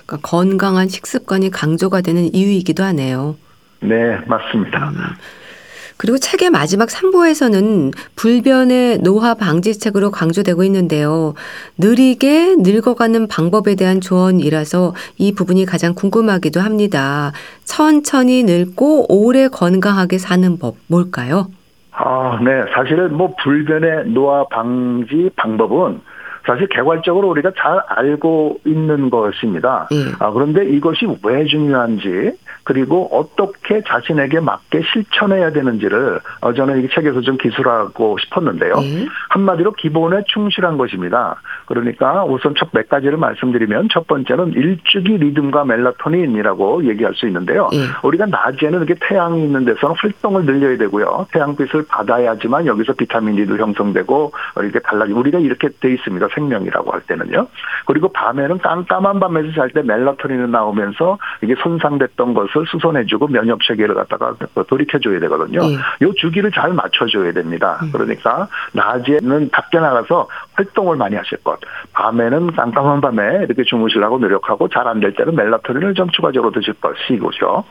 [0.05, 3.35] 그러니까 건강한 식습관이 강조가 되는 이유이기도 하네요.
[3.81, 4.89] 네, 맞습니다.
[4.89, 4.95] 음.
[5.97, 11.33] 그리고 책의 마지막 3부에서는 불변의 노화 방지책으로 강조되고 있는데요.
[11.77, 17.31] 느리게 늙어가는 방법에 대한 조언이라서 이 부분이 가장 궁금하기도 합니다.
[17.65, 21.47] 천천히 늙고 오래 건강하게 사는 법 뭘까요?
[21.91, 22.63] 아, 네.
[22.75, 26.01] 사실은 뭐 불변의 노화 방지 방법은
[26.45, 29.87] 사실 개괄적으로 우리가 잘 알고 있는 것입니다.
[29.91, 30.13] 예.
[30.19, 37.21] 아, 그런데 이것이 왜 중요한지 그리고 어떻게 자신에게 맞게 실천해야 되는지를 어, 저는 이 책에서
[37.21, 38.73] 좀 기술하고 싶었는데요.
[38.81, 39.05] 예.
[39.29, 41.39] 한마디로 기본에 충실한 것입니다.
[41.65, 47.69] 그러니까 우선 첫 몇 가지를 말씀드리면 첫 번째는 일주기 리듬과 멜라토닌이라고 얘기할 수 있는데요.
[47.71, 47.77] 예.
[48.03, 51.27] 우리가 낮에는 이렇게 태양이 있는 데서는 활동을 늘려야 되고요.
[51.31, 56.27] 태양빛을 받아야지만 여기서 비타민 D도 형성되고 이렇게 달라지 우리가 이렇게 돼 있습니다.
[56.35, 57.47] 생명이라고 할 때는요.
[57.85, 63.95] 그리고 밤에는 깜깜한 밤에서 잘 때 멜라토닌이 나오면서 이게 손상됐던 것을 것을 수선해주고 면역 체계를
[63.95, 64.35] 갖다가
[64.67, 65.61] 돌이켜줘야 되거든요.
[65.63, 66.05] 예.
[66.05, 67.79] 요 주기를 잘 맞춰줘야 됩니다.
[67.83, 67.91] 음.
[67.91, 71.59] 그러니까 낮에는 밖에 나가서 활동을 많이 하실 것,
[71.93, 77.63] 밤에는 깜깜한 밤에 이렇게 주무시라고 노력하고 잘 안 될 때는 멜라토닌을 좀 추가적으로 드실 것이고요.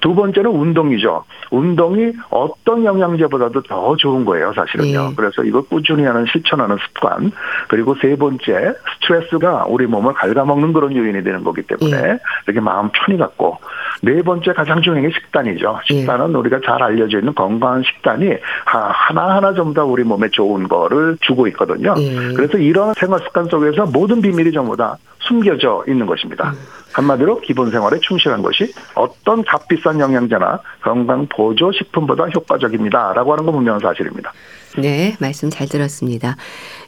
[0.00, 1.24] 두 번째는 운동이죠.
[1.50, 5.08] 운동이 어떤 영양제보다도 더 좋은 거예요, 사실은요.
[5.10, 5.14] 예.
[5.16, 7.32] 그래서 이걸 꾸준히 하는 실천하는 습관,
[7.68, 12.18] 그리고 세 번째 스트레스가 우리 몸을 갉아먹는 그런 요인이 되는 거기 때문에 예.
[12.46, 13.58] 이렇게 마음 편히 갖고
[14.02, 15.80] 네 번째 가장 중요한 게 식단이죠.
[15.90, 15.94] 예.
[16.00, 16.36] 식단은 예.
[16.36, 21.94] 우리가 잘 알려져 있는 건강한 식단이 하나하나 다 우리 몸에 좋은 거를 주고 있거든요.
[21.98, 22.27] 예.
[22.34, 26.50] 그래서 이런 생활 습관 속에서 모든 비밀이 전부 다 숨겨져 있는 것입니다.
[26.50, 26.58] 음.
[26.92, 33.80] 한마디로 기본 생활에 충실한 것이 어떤 값비싼 영양제나 건강 보조 식품보다 효과적입니다라고 하는 건 분명한
[33.80, 34.32] 사실입니다.
[34.76, 36.36] 네, 말씀 잘 들었습니다.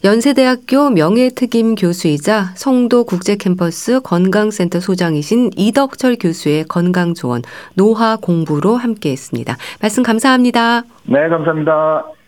[0.05, 7.43] 연세대학교 명예특임 교수이자 성도 국제캠퍼스 건강센터 소장이신 이덕철 교수의 건강 조언
[7.75, 9.57] 노화 공부로 함께했습니다.
[9.81, 10.83] 말씀 감사합니다.
[11.05, 12.20] 네, 감사합니다.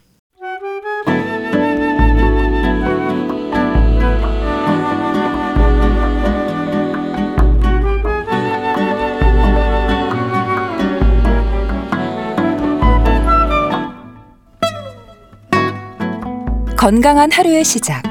[16.83, 18.03] 건강한 하루의 시작.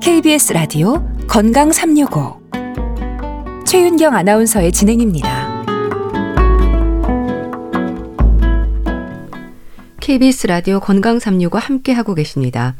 [0.00, 2.40] KBS 라디오 건강 365.
[3.66, 5.64] 최윤경 아나운서의 진행입니다.
[10.00, 12.74] KBS 라디오 건강 365 함께 하고 계십니다.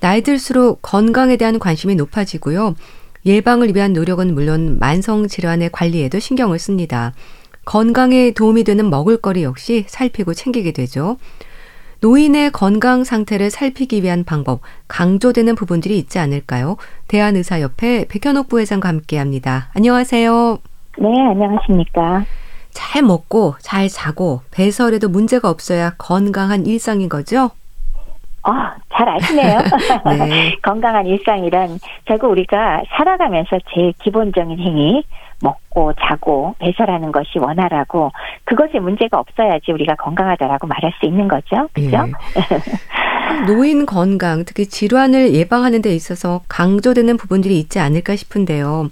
[0.00, 2.74] 나이 들수록 건강에 대한 관심이 높아지고요.
[3.24, 7.14] 예방을 위한 노력은 물론 만성 질환의 관리에도 신경을 씁니다.
[7.64, 11.18] 건강에 도움이 되는 먹을거리 역시 살피고 챙기게 되죠.
[12.02, 16.76] 노인의 건강 상태를 살피기 위한 방법, 강조되는 부분들이 있지 않을까요?
[17.06, 19.70] 대한의사협회 백현옥 부회장과 함께 합니다.
[19.76, 20.58] 안녕하세요.
[20.98, 22.24] 네, 안녕하십니까.
[22.70, 27.52] 잘 먹고 잘 자고 배설에도 문제가 없어야 건강한 일상인 거죠?
[28.42, 29.58] 아, 잘 아시네요.
[30.18, 30.56] 네.
[30.62, 35.04] 건강한 일상이란 결국 우리가 살아가면서 제일 기본적인 행위,
[35.42, 38.10] 먹고 자고 배설하는 것이 원활하고
[38.44, 41.68] 그것에 문제가 없어야지 우리가 건강하다라고 말할 수 있는 거죠.
[41.72, 42.06] 그죠?
[42.06, 43.46] 예.
[43.46, 48.88] 노인 건강, 특히 질환을 예방하는 데 있어서 강조되는 부분들이 있지 않을까 싶은데요.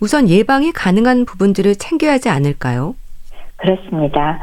[0.00, 2.94] 우선 예방이 가능한 부분들을 챙겨야 하지 않을까요?
[3.56, 4.38] 그렇습니다.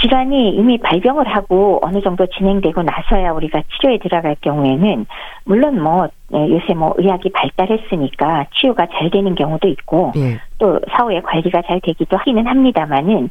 [0.00, 5.06] 질환이 이미 발병을 하고 어느 정도 진행되고 나서야 우리가 치료에 들어갈 경우에는
[5.44, 10.38] 물론 뭐 네, 요새 뭐 의학이 발달했으니까 치유가 잘 되는 경우도 있고 예.
[10.58, 13.30] 또 사후에 관리가 잘 되기도 하기는 합니다만은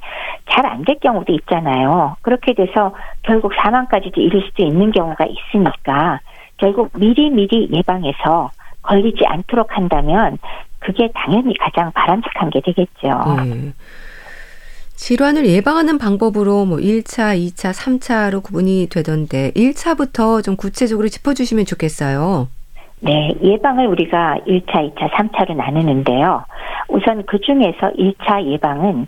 [0.49, 2.15] 잘 안 될 경우도 있잖아요.
[2.21, 6.19] 그렇게 돼서 결국 사망까지도 이를 수도 있는 경우가 있으니까
[6.58, 8.51] 결국 미리 미리 예방해서
[8.82, 10.38] 걸리지 않도록 한다면
[10.79, 13.08] 그게 당연히 가장 바람직한 게 되겠죠.
[13.45, 13.73] 예.
[14.99, 22.49] 질환을 예방하는 방법으로 뭐 1차, 2차, 3차로 구분이 되던데 1차부터 좀 구체적으로 짚어주시면 좋겠어요.
[22.99, 26.43] 네, 예방을 우리가 1차, 2차, 3차로 나누는데요.
[26.89, 29.07] 우선 그 중에서 1차 예방은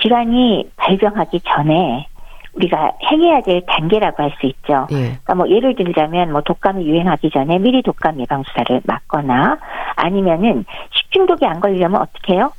[0.00, 2.06] 질환이 발병하기 전에
[2.54, 4.86] 우리가 행해야 될 단계라고 할 수 있죠.
[4.92, 5.18] 예.
[5.24, 9.58] 그러니까 뭐 예를 들자면 뭐 독감이 유행하기 전에 미리 독감 예방 주사를 맞거나
[9.96, 12.52] 아니면은 식중독이 안 걸리려면 어떻게 해요?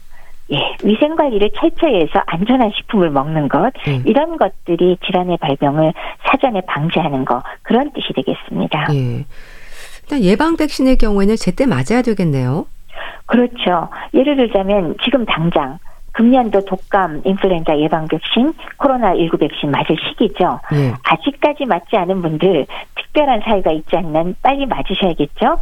[0.51, 4.03] 예, 위생 관리를 철저히 해서 안전한 식품을 먹는 것 음.
[4.05, 5.93] 이런 것들이 질환의 발병을
[6.25, 8.87] 사전에 방지하는 거 그런 뜻이 되겠습니다.
[8.93, 9.25] 예.
[10.03, 12.67] 일단 예방 백신의 경우에는 제때 맞아야 되겠네요.
[13.25, 13.89] 그렇죠.
[14.13, 15.79] 예를 들자면 지금 당장
[16.11, 20.59] 금년도 독감, 인플루엔자 예방 백신, 코로나19 백신 맞을 시기죠.
[20.73, 20.93] 예.
[21.03, 25.57] 아직까지 맞지 않은 분들 특별한 사유가 있지 않는 빨리 맞으셔야겠죠.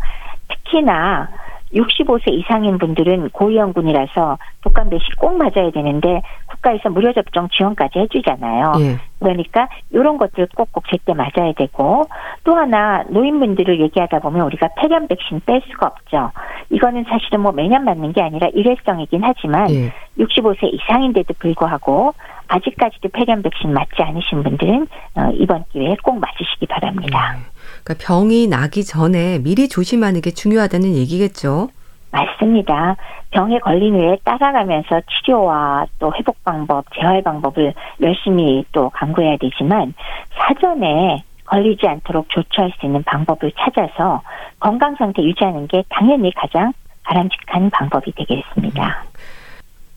[0.50, 1.30] 특히나
[1.74, 8.74] 65세 이상인 분들은 고위험군이라서 독감 백신 꼭 맞아야 되는데 국가에서 무료 접종 지원까지 해주잖아요.
[8.80, 8.98] 예.
[9.20, 12.06] 그러니까 이런 것들 꼭꼭 제때 맞아야 되고
[12.44, 16.32] 또 하나 노인분들을 얘기하다 보면 우리가 폐렴 백신 뺄 수가 없죠.
[16.70, 19.94] 이거는 사실은 뭐 매년 맞는 게 아니라 일회성이긴 하지만 예.
[20.20, 22.14] 65세 이상인데도 불구하고
[22.48, 27.38] 아직까지도 폐렴 백신 맞지 않으신 분들은 어, 이번 기회에 꼭 맞으시기 바랍니다.
[27.38, 27.53] 음.
[27.84, 31.70] 그러니까 병이 나기 전에 미리 조심하는 게 중요하다는 얘기겠죠.
[32.12, 32.96] 맞습니다.
[33.32, 39.94] 병에 걸린 후에 따라가면서 치료와 또 회복 방법, 재활 방법을 열심히 또 강구해야 되지만
[40.36, 44.22] 사전에 걸리지 않도록 조처할 수 있는 방법을 찾아서
[44.60, 49.04] 건강 상태 유지하는 게 당연히 가장 바람직한 방법이 되겠습니다.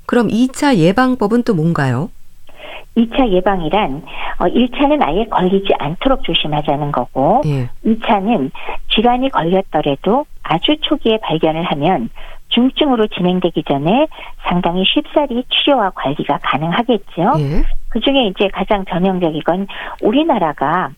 [0.06, 2.10] 그럼 2차 예방법은 또 뭔가요?
[2.96, 4.02] 2차 예방이란
[4.38, 7.68] 어 1차는 아예 걸리지 않도록 조심하자는 거고 예.
[7.84, 8.50] 2차는
[8.90, 12.10] 질환이 걸렸더라도 아주 초기에 발견을 하면
[12.48, 14.06] 중증으로 진행되기 전에
[14.48, 17.32] 상당히 쉽사리 치료와 관리가 가능하겠죠.
[17.38, 17.62] 예.
[17.88, 19.66] 그 중에 이제 가장 전형적이건
[20.02, 20.90] 우리나라가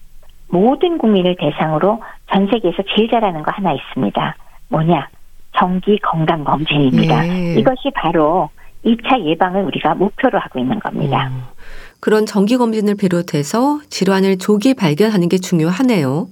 [0.50, 4.36] 모든 국민을 대상으로 전 세계에서 제일 잘하는 거 하나 있습니다.
[4.68, 5.08] 뭐냐?
[5.56, 7.26] 정기 건강 검진입니다.
[7.28, 7.54] 예.
[7.54, 8.50] 이것이 바로
[8.84, 11.28] 2차 예방을 우리가 목표로 하고 있는 겁니다.
[11.28, 11.42] 음.
[12.00, 16.26] 그런 정기 검진을 비롯해서 질환을 조기 발견하는 게 중요하네요.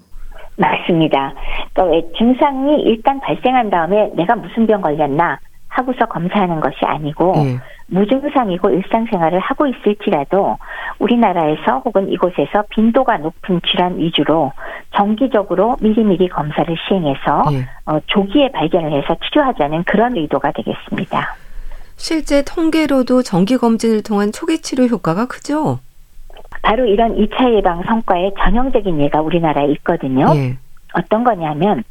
[0.57, 1.35] 맞습니다.
[1.74, 7.59] 그러니까 증상이 일단 발생한 다음에 내가 무슨 병 걸렸나 하고서 검사하는 것이 아니고 네.
[7.88, 10.57] 무증상이고 일상생활을 하고 있을지라도
[10.98, 14.52] 우리나라에서 혹은 이곳에서 빈도가 높은 질환 위주로
[14.96, 17.66] 정기적으로 미리미리 검사를 시행해서 네.
[17.85, 21.37] 어, 조기에 발견을 해서 치료하자는 그런 의도가 되겠습니다.
[21.97, 25.81] 실제 통계로도 정기 검진을 통한 초기 치료 효과가 크죠?
[26.63, 30.33] 바로 이런 2차 예방 성과의 전형적인 예가 우리나라에 있거든요.
[30.35, 30.57] 예.
[30.95, 31.85] 어떤 거냐면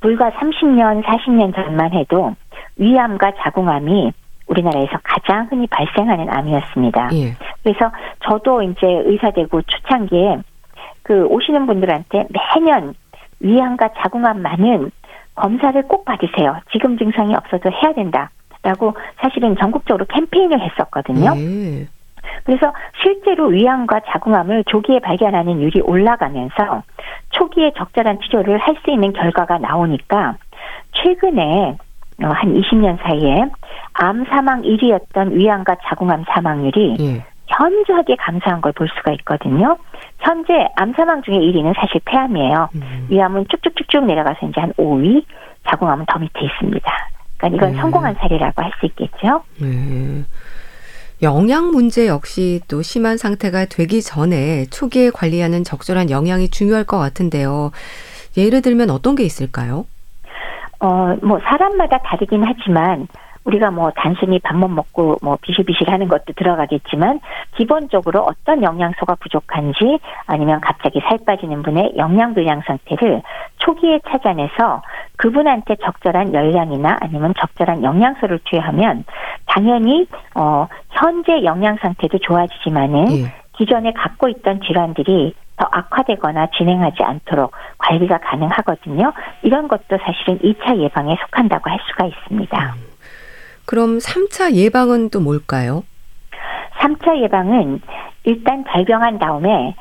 [0.00, 2.34] 불과 30년, 40년 전만 해도
[2.76, 4.12] 위암과 자궁암이
[4.46, 7.10] 우리나라에서 가장 흔히 발생하는 암이었습니다.
[7.14, 7.36] 예.
[7.62, 7.90] 그래서
[8.24, 10.38] 저도 이제 의사 되고 초창기에
[11.02, 12.94] 그 오시는 분들한테 매년
[13.40, 14.90] 위암과 자궁암 많은
[15.34, 16.60] 검사를 꼭 받으세요.
[16.72, 18.30] 지금 증상이 없어도 해야 된다.
[18.68, 21.32] 라고 사실은 전국적으로 캠페인을 했었거든요.
[21.36, 21.86] 예.
[22.44, 26.82] 그래서 실제로 위암과 자궁암을 조기에 발견하는 율이 올라가면서
[27.30, 30.36] 초기에 적절한 치료를 할 수 있는 결과가 나오니까
[30.92, 31.78] 최근에
[32.22, 33.46] 어, 한 20년 사이에
[33.94, 37.24] 암 사망 1위였던 위암과 자궁암 사망률이 예.
[37.46, 39.78] 현저하게 감소한 걸 볼 수가 있거든요.
[40.20, 42.68] 현재 암 사망 중에 1위는 사실 폐암이에요.
[42.74, 43.06] 음.
[43.08, 45.24] 위암은 쭉쭉쭉쭉 내려가서 이제 한 5위,
[45.70, 47.08] 자궁암은 더 밑에 있습니다.
[47.38, 47.80] 그러니까 이건 네.
[47.80, 49.42] 성공한 사례라고 할 수 있겠죠.
[49.60, 50.24] 네.
[51.22, 57.72] 영양 문제 역시 또 심한 상태가 되기 전에 초기에 관리하는 적절한 영양이 중요할 것 같은데요.
[58.36, 59.86] 예를 들면 어떤 게 있을까요?
[60.80, 63.08] 어, 뭐 사람마다 다르긴 하지만
[63.48, 67.20] 우리가 뭐 단순히 밥만 먹고 뭐 비실비실 하는 것도 들어가겠지만
[67.56, 73.22] 기본적으로 어떤 영양소가 부족한지 아니면 갑자기 살 빠지는 분의 영양 불량 상태를
[73.56, 74.82] 초기에 찾아내서
[75.16, 79.04] 그분한테 적절한 열량이나 아니면 적절한 영양소를 투여하면
[79.46, 83.32] 당연히 어 현재 영양 상태도 좋아지지만은 예.
[83.56, 89.12] 기존에 갖고 있던 질환들이 더 악화되거나 진행하지 않도록 관리가 가능하거든요.
[89.42, 92.74] 이런 것도 사실은 2차 예방에 속한다고 할 수가 있습니다.
[92.76, 92.87] 음.
[93.68, 95.84] 그럼 3차 예방은 또 뭘까요?
[96.78, 97.82] 3차 예방은
[98.24, 99.74] 일단 발병한 다음에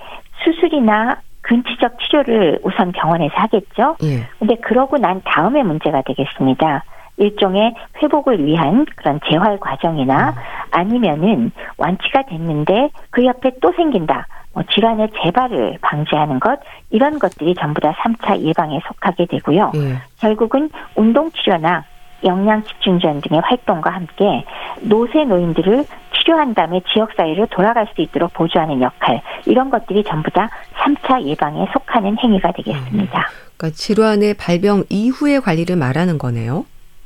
[0.43, 3.95] 수술이나 근치적 치료를 우선 병원에서 하겠죠.
[4.03, 4.27] 예.
[4.39, 6.83] 근데 그러고 난 다음에 문제가 되겠습니다.
[7.15, 10.35] 일종의 회복을 위한 그런 재활 과정이나 음.
[10.71, 14.27] 아니면은 완치가 됐는데 그 옆에 또 생긴다.
[14.51, 19.71] 뭐 질환의 재발을 방지하는 것 이런 것들이 전부 다 3차 예방에 속하게 되고요.
[19.75, 19.95] 예.
[20.19, 21.85] 결국은 운동 치료나
[22.23, 24.43] 영양 집중전 등의 활동과 함께
[24.81, 30.49] 노세 노인들을 치료한 다음에 지역 사회로 돌아갈 수 있도록 보조하는 역할 이런 것들이 전부 다
[30.75, 33.19] 3차 예방에 속하는 행위가 되겠습니다.
[33.19, 36.65] 음, 그러니까 질환의 발병 이후의 관리를 말하는 거네요.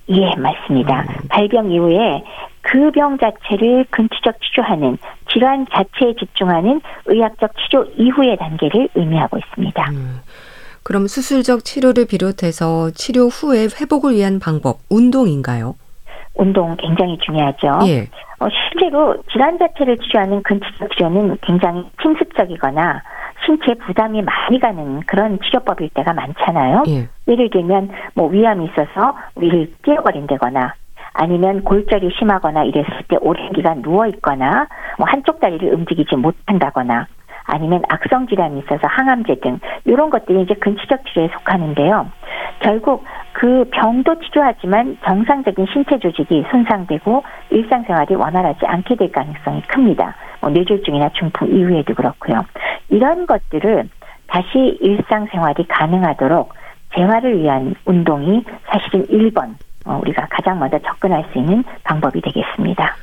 [0.10, 1.02] 예, 맞습니다.
[1.02, 1.28] 음.
[1.30, 2.24] 발병 이후에
[2.62, 4.98] 그 병 자체를 근치적 치료하는
[5.32, 9.90] 질환 자체에 집중하는 의학적 치료 이후의 단계를 의미하고 있습니다.
[9.92, 10.20] 음.
[10.84, 15.76] 그럼 수술적 치료를 비롯해서 치료 후에 회복을 위한 방법, 운동인가요?
[16.36, 17.80] 운동 굉장히 중요하죠.
[17.88, 18.08] 예.
[18.40, 23.02] 어, 실제로 질환 자체를 치료하는 근치적 치료는 굉장히 침습적이거나
[23.46, 26.84] 신체 부담이 많이 가는 그런 치료법일 때가 많잖아요.
[26.88, 27.08] 예.
[27.28, 30.74] 예를 들면 뭐 위암이 있어서 위를 띄어버린다거나
[31.14, 34.68] 아니면 골절이 심하거나 이랬을 때 오랜 기간 누워 있거나
[34.98, 37.08] 뭐 한쪽 다리를 움직이지 못한다거나
[37.46, 42.08] 아니면 악성 질환이 있어서 항암제 등 이런 것들이 이제 근치적 치료에 속하는데요.
[42.60, 50.16] 결국 그 병도 치료하지만 정상적인 신체 조직이 손상되고 일상생활이 원활하지 않게 될 가능성이 큽니다.
[50.42, 52.46] 뭐 뇌졸중이나 중풍 이후에도 그렇고요.
[52.90, 53.90] 이런 것들을
[54.28, 56.54] 다시 일상생활이 가능하도록
[56.96, 62.96] 재활을 위한 운동이 사실은 1번 어, 우리가 가장 먼저 접근할 수 있는 방법이 되겠습니다.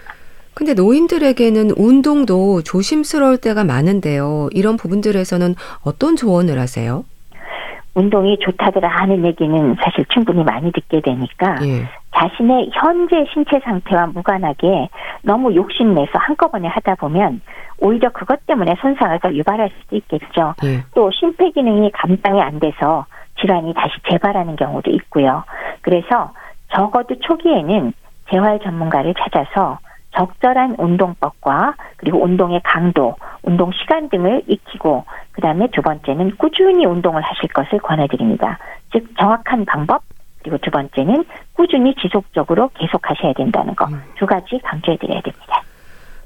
[0.59, 4.49] 근데 노인들에게는 운동도 조심스러울 때가 많은데요.
[4.51, 7.05] 이런 부분들에서는 어떤 조언을 하세요?
[7.95, 11.87] 운동이 좋다들 하는 얘기는 사실 충분히 많이 듣게 되니까 예.
[12.13, 14.89] 자신의 현재 신체 상태와 무관하게
[15.23, 17.41] 너무 욕심내서 한꺼번에 하다 보면
[17.79, 20.55] 오히려 그것 때문에 손상을 더 유발할 수도 있겠죠.
[20.65, 20.83] 예.
[20.93, 23.07] 또 심폐 기능이 감당이 안 돼서
[23.41, 25.45] 질환이 다시 재발하는 경우도 있고요.
[25.83, 26.33] 그래서
[26.75, 27.93] 적어도 초기에는
[28.29, 29.79] 재활 전문가를 찾아서
[30.17, 37.49] 적절한 운동법과 그리고 운동의 강도, 운동 시간 등을 익히고 그다음에 두 번째는 꾸준히 운동을 하실
[37.51, 38.59] 것을 권해드립니다.
[38.93, 40.03] 즉 정확한 방법
[40.43, 44.27] 그리고 두 번째는 꾸준히 지속적으로 계속 하셔야 된다는 거두 음.
[44.27, 45.63] 가지 강조해드려야 됩니다.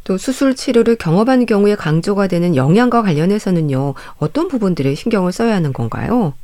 [0.04, 6.34] 또 수술 치료를 경험한 경우에 강조가 되는 영양과 관련해서는요 어떤 부분들에 신경을 써야 하는 건가요?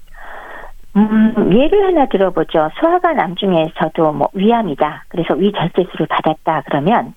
[0.99, 2.71] 음, 예를 하나 들어보죠.
[2.81, 5.05] 소화관 암 중에서도 뭐 위암이다.
[5.09, 6.63] 그래서 위절제술을 받았다.
[6.67, 7.15] 그러면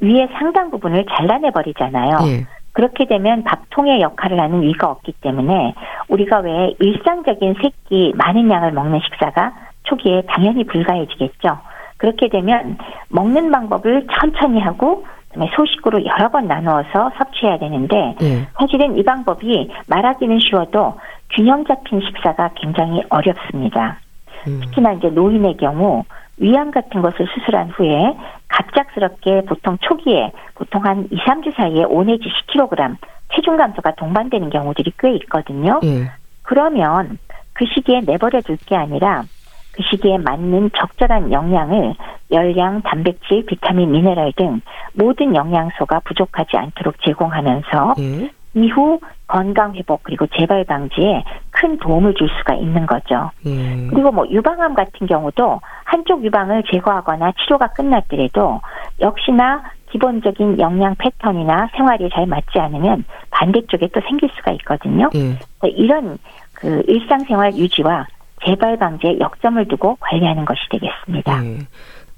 [0.00, 2.18] 위의 상당 부분을 잘라내 버리잖아요.
[2.26, 2.46] 예.
[2.72, 5.74] 그렇게 되면 밥통의 역할을 하는 위가 없기 때문에
[6.08, 9.52] 우리가 왜 일상적인 새끼 많은 양을 먹는 식사가
[9.84, 11.58] 초기에 당연히 불가해지겠죠.
[11.96, 12.76] 그렇게 되면
[13.08, 15.04] 먹는 방법을 천천히 하고
[15.34, 18.48] 그다음에 소식으로 여러 번 나누어서 섭취해야 되는데 네.
[18.58, 20.94] 사실은 이 방법이 말하기는 쉬워도
[21.34, 23.98] 균형 잡힌 식사가 굉장히 어렵습니다.
[24.46, 24.60] 음.
[24.62, 26.04] 특히나 이제 노인의 경우
[26.36, 28.16] 위암 같은 것을 수술한 후에
[28.48, 32.96] 갑작스럽게 보통 초기에 보통 한 2, 3주 사이에 5 내지 10kg
[33.34, 35.80] 체중 감소가 동반되는 경우들이 꽤 있거든요.
[35.82, 36.10] 네.
[36.42, 37.18] 그러면
[37.52, 39.24] 그 시기에 내버려 둘 게 아니라
[39.72, 41.94] 그 시기에 맞는 적절한 영양을
[42.30, 44.60] 열량, 단백질, 비타민, 미네랄 등
[44.92, 48.30] 모든 영양소가 부족하지 않도록 제공하면서 예.
[48.54, 53.30] 이후 건강 회복 그리고 재발 방지에 큰 도움을 줄 수가 있는 거죠.
[53.46, 53.86] 예.
[53.88, 58.60] 그리고 뭐 유방암 같은 경우도 한쪽 유방을 제거하거나 치료가 끝났더라도
[59.00, 65.10] 역시나 기본적인 영양 패턴이나 생활이 잘 맞지 않으면 반대쪽에 또 생길 수가 있거든요.
[65.14, 65.38] 예.
[65.68, 66.18] 이런
[66.52, 68.06] 그 일상생활 유지와
[68.44, 71.40] 재발 방지에 역점을 두고 관리하는 것이 되겠습니다.
[71.40, 71.58] 네.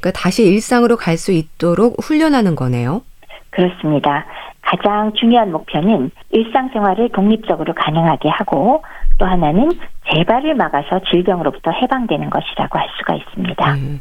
[0.01, 3.03] 그러니까 다시 일상으로 갈 수 있도록 훈련하는 거네요.
[3.57, 4.27] 그렇습니다.
[4.61, 8.83] 가장 중요한 목표는 일상생활을 독립적으로 가능하게 하고
[9.19, 9.71] 또 하나는
[10.13, 13.75] 재발을 막아서 질병으로부터 해방되는 것이라고 할 수가 있습니다.
[13.77, 14.01] 네.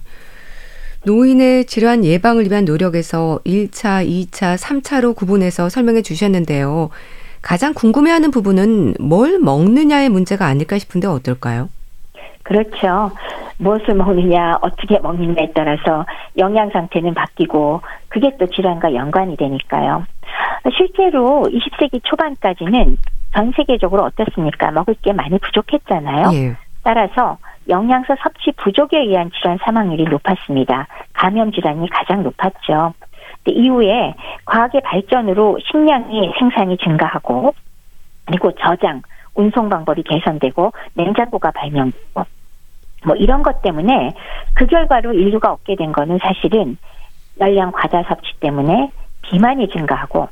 [1.05, 6.89] 노인의 질환 예방을 위한 노력에서 1차, 2차, 3차로 구분해서 설명해 주셨는데요.
[7.41, 11.69] 가장 궁금해하는 부분은 뭘 먹느냐의 문제가 아닐까 싶은데 어떨까요?
[12.45, 13.11] 그렇죠.
[13.57, 16.05] 무엇을 먹느냐, 어떻게 먹느냐에 따라서
[16.37, 20.05] 영양 상태는 바뀌고 그게 또 질환과 연관이 되니까요.
[20.77, 22.97] 실제로 20세기 초반까지는
[23.33, 24.71] 전 세계적으로 어떻습니까?
[24.71, 26.29] 먹을 게 많이 부족했잖아요.
[26.33, 26.55] 예.
[26.83, 27.37] 따라서
[27.67, 30.87] 영양소 섭취 부족에 의한 질환 사망률이 높았습니다.
[31.13, 32.93] 감염 질환이 가장 높았죠.
[33.47, 34.13] 이후에
[34.45, 37.55] 과학의 발전으로 식량이 생산이 증가하고
[38.25, 39.01] 그리고 저장,
[39.35, 42.25] 운송 방법이 개선되고 냉장고가 발명되고
[43.05, 44.13] 뭐 이런 것 때문에
[44.55, 46.77] 그 결과로 인류가 얻게 된 거는 사실은
[47.39, 50.27] 열량 과다 섭취 때문에 비만이 증가하고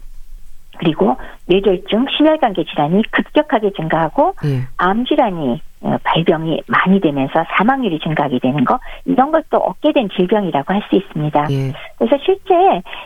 [0.77, 1.15] 그리고
[1.47, 4.61] 뇌졸중, 심혈관계 질환이 급격하게 증가하고 예.
[4.77, 10.73] 암 질환이 어, 발병이 많이 되면서 사망률이 증가하게 되는 거 이런 것도 얻게 된 질병이라고
[10.73, 11.47] 할 수 있습니다.
[11.51, 11.73] 예.
[11.97, 12.53] 그래서 실제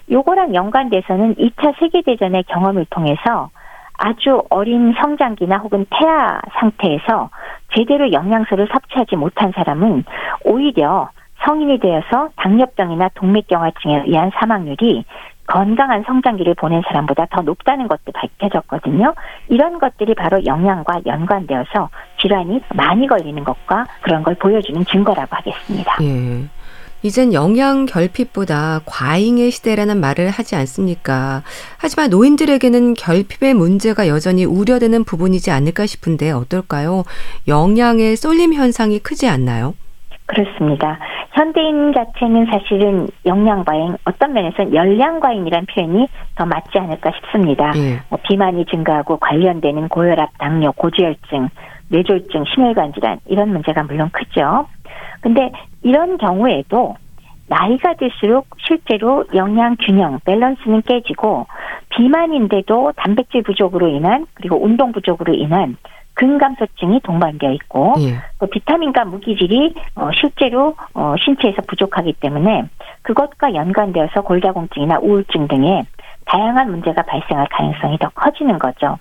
[0.10, 3.50] 요거랑 연관돼서는 2차 세계 대전의 경험을 통해서
[3.98, 7.30] 아주 어린 성장기나 혹은 태아 상태에서
[7.76, 10.04] 제대로 영양소를 섭취하지 못한 사람은
[10.46, 11.10] 오히려
[11.46, 15.06] 성인이 되어서 당뇨병이나 동맥경화증에 의한 사망률이
[15.48, 19.14] 건강한 성장기를 보낸 사람보다 더 높다는 것도 밝혀졌거든요.
[19.48, 21.90] 이런 것들이 바로 영양과 연관되어서
[22.20, 25.96] 질환이 많이 걸리는 것과 그런 걸 보여주는 증거라고 하겠습니다.
[26.02, 26.57] 예.
[27.04, 31.44] 이젠 영양 결핍보다 과잉의 시대라는 말을 하지 않습니까?
[31.78, 37.04] 하지만 노인들에게는 결핍의 문제가 여전히 우려되는 부분이지 않을까 싶은데 어떨까요?
[37.48, 39.76] 영양의 쏠림 현상이 크지 않나요?
[40.26, 41.00] 그렇습니다.
[41.32, 47.72] 현대인 자체는 사실은 영양 과잉, 어떤 면에서는 열량 과잉이라는 표현이 더 맞지 않을까 싶습니다.
[47.78, 48.00] 예.
[48.10, 51.50] 뭐 비만이 증가하고 관련되는 고혈압, 당뇨, 고지혈증,
[51.90, 54.68] 뇌졸중, 심혈관 질환 이런 문제가 물론 크죠.
[55.22, 55.52] 근데
[55.84, 56.96] 이런 경우에도
[57.48, 61.48] 나이가 들수록 실제로 영양 균형, 밸런스는 깨지고
[61.90, 65.78] 비만인데도 단백질 부족으로 인한 그리고 운동 부족으로 인한
[66.18, 68.16] 근감소증이 동반되어 있고 예.
[68.40, 72.64] 또 비타민과 무기질이 어, 실제로 어, 신체에서 부족하기 때문에
[73.04, 75.86] 그것과 연관되어서 골다공증이나 우울증 등의
[76.26, 78.98] 다양한 문제가 발생할 가능성이 더 커지는 거죠.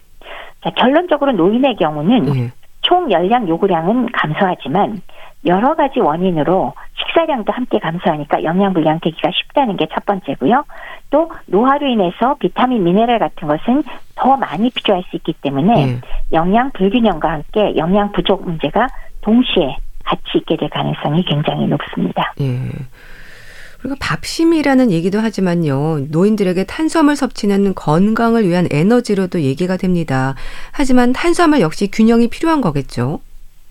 [0.62, 2.53] 자, 결론적으로 노인의 경우는 예.
[2.87, 5.01] 총 열량 요구량은 감소하지만
[5.45, 10.64] 여러 가지 원인으로 식사량도 함께 감소하니까 영양 불량 되기가 쉽다는 게 첫 번째고요.
[11.11, 13.82] 또 노화로 인해서 비타민, 미네랄 같은 것은
[14.14, 16.01] 더 많이 필요할 수 있기 때문에 네.
[16.32, 18.87] 영양 불균형과 함께 영양 부족 문제가
[19.22, 22.32] 동시에 같이 있게 될 가능성이 굉장히 높습니다.
[22.41, 22.70] 예.
[23.81, 26.07] 그리고 밥심이라는 얘기도 하지만요.
[26.11, 30.35] 노인들에게 탄수화물 섭취는 건강을 위한 에너지로도 얘기가 됩니다.
[30.72, 33.20] 하지만 탄수화물 역시 균형이 필요한 거겠죠.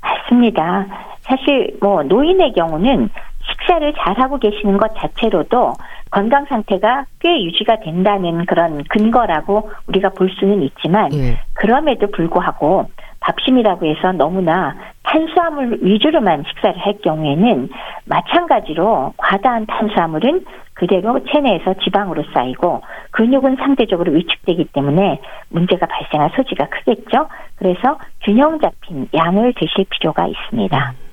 [0.02, 0.86] 맞습니다.
[1.22, 3.10] 사실 뭐 노인의 경우는
[3.48, 5.74] 식사를 잘하고 계시는 것 자체로도
[6.12, 11.40] 건강 상태가 꽤 유지가 된다는 그런 근거라고 우리가 볼 수는 있지만 예.
[11.54, 12.90] 그럼에도 불구하고
[13.26, 17.70] 밥심이라고 해서 너무나 탄수화물 위주로만 식사를 할 경우에는
[18.06, 27.28] 마찬가지로 과다한 탄수화물은 그대로 체내에서 지방으로 쌓이고 근육은 상대적으로 위축되기 때문에 문제가 발생할 소지가 크겠죠.
[27.56, 31.05] 그래서 균형 잡힌 양을 드실 필요가 있습니다.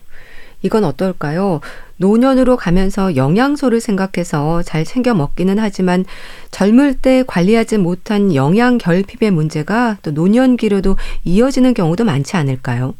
[0.62, 1.60] 이건 어떨까요?
[1.98, 6.04] 노년으로 가면서 영양소를 생각해서 잘 챙겨 먹기는 하지만
[6.50, 12.94] 젊을 때 관리하지 못한 영양 결핍의 문제가 또 노년기로도 이어지는 경우도 많지 않을까요?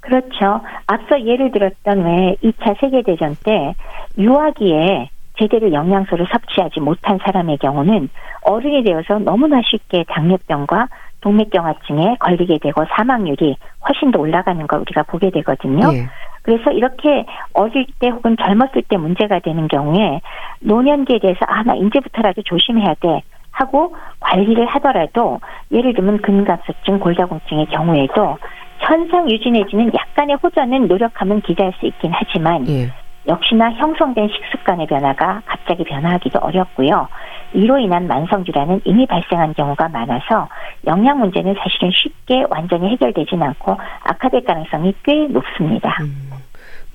[0.00, 0.60] 그렇죠.
[0.86, 3.74] 앞서 예를 들었던 왜 2차 세계대전 때
[4.16, 8.08] 유아기에 제대로 영양소를 섭취하지 못한 사람의 경우는
[8.42, 10.88] 어른이 되어서 너무나 쉽게 당뇨병과
[11.20, 13.56] 동맥경화증에 걸리게 되고 사망률이
[13.86, 15.92] 훨씬 더 올라가는 걸 우리가 보게 되거든요.
[15.94, 16.08] 예.
[16.48, 20.22] 그래서 이렇게 어릴 때 혹은 젊었을 때 문제가 되는 경우에
[20.60, 23.20] 노년기에 대해서 아 나 이제부터라도 조심해야 돼
[23.50, 25.40] 하고 관리를 하더라도
[25.70, 28.38] 예를 들면 근갑수증, 골다공증의 경우에도
[28.78, 32.88] 현상 유지 내지는 약간의 호전은 노력하면 기대할 수 있긴 하지만 예.
[33.28, 37.08] 역시나 형성된 식습관의 변화가 갑자기 변화하기도 어렵고요.
[37.52, 40.48] 이로 인한 만성 질환은 이미 발생한 경우가 많아서
[40.86, 45.96] 영양 문제는 사실은 쉽게 완전히 해결되진 않고 악화될 가능성이 꽤 높습니다.
[46.00, 46.30] 음.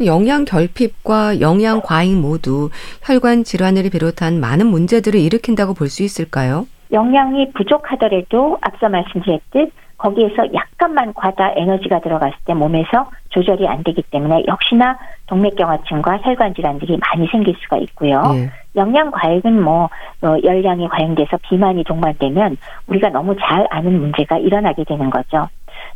[0.05, 2.71] 영양 결핍과 영양 과잉 모두
[3.03, 6.65] 혈관 질환을 비롯한 많은 문제들을 일으킨다고 볼 수 있을까요?
[6.93, 14.43] 영양이 부족하더라도 앞서 말씀드렸듯 거기에서 약간만 과다 에너지가 들어갔을 때 몸에서 조절이 안 되기 때문에
[14.47, 18.21] 역시나 동맥경화증과 혈관 질환들이 많이 생길 수가 있고요.
[18.35, 18.49] 예.
[18.75, 19.89] 영양 과잉은 뭐
[20.21, 25.47] 어, 열량이 과잉돼서 비만이 동반되면 우리가 너무 잘 아는 문제가 일어나게 되는 거죠.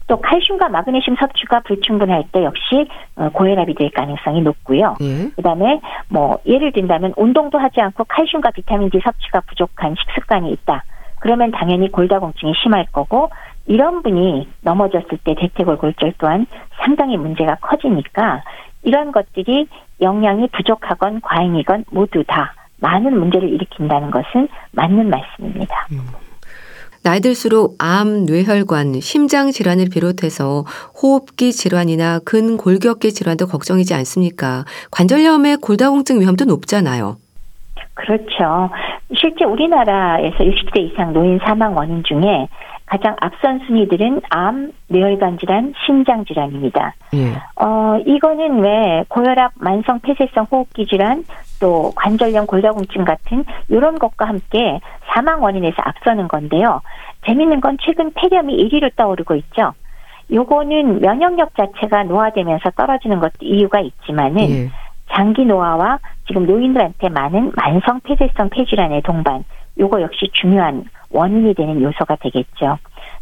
[0.08, 4.95] 또 칼슘과 마그네슘 섭취가 불충분할 때 역시 어, 고혈압이 될 가능성이 높고요.
[5.01, 5.30] 예.
[5.36, 10.84] 그다음에 뭐 예를 든다면 운동도 하지 않고 칼슘과 비타민 D 섭취가 부족한 식습관이 있다.
[11.20, 13.30] 그러면 당연히 골다공증이 심할 거고
[13.66, 16.45] 이런 분이 넘어졌을 때 대퇴골골절 또한
[16.82, 18.43] 상당히 문제가 커지니까
[18.84, 19.68] 이런 것들이
[19.99, 25.88] 영양이 부족하건 과잉이건 모두 다 많은 문제를 일으킨다는 것은 맞는 말씀입니다.
[25.91, 26.26] 음.
[27.04, 30.66] 나이 들수록 암, 뇌혈관, 심장 질환을 비롯해서
[31.02, 34.66] 호흡기 질환이나 근골격계 질환도 걱정이지 않습니까?
[34.91, 37.18] 관절염의 골다공증 위험도 높잖아요.
[37.93, 38.70] 그렇죠.
[39.16, 42.48] 실제 우리나라에서 60세 이상 노인 사망 원인 중에
[42.88, 46.94] 가장 앞선 순위들은 암, 뇌혈관 질환, 심장 질환입니다.
[47.14, 47.34] 예.
[47.62, 51.26] 어, 이거는 왜 고혈압, 만성 폐쇄성 호흡기 질환,
[51.60, 56.82] 또 관절염, 골다공증 같은 이런 것과 함께 사망 원인에서 앞서는 건데요.
[57.26, 59.74] 재밌는 건 최근 폐렴이 1위로 떠오르고 있죠.
[60.32, 64.70] 요거는 면역력 자체가 노화되면서 떨어지는 것도 이유가 있지만은 예.
[65.12, 69.44] 장기 노화와 지금 노인들한테 많은 만성 폐쇄성 폐질환의 동반
[69.78, 72.78] 요거 역시 중요한 원인이 되는 요소가 되겠죠.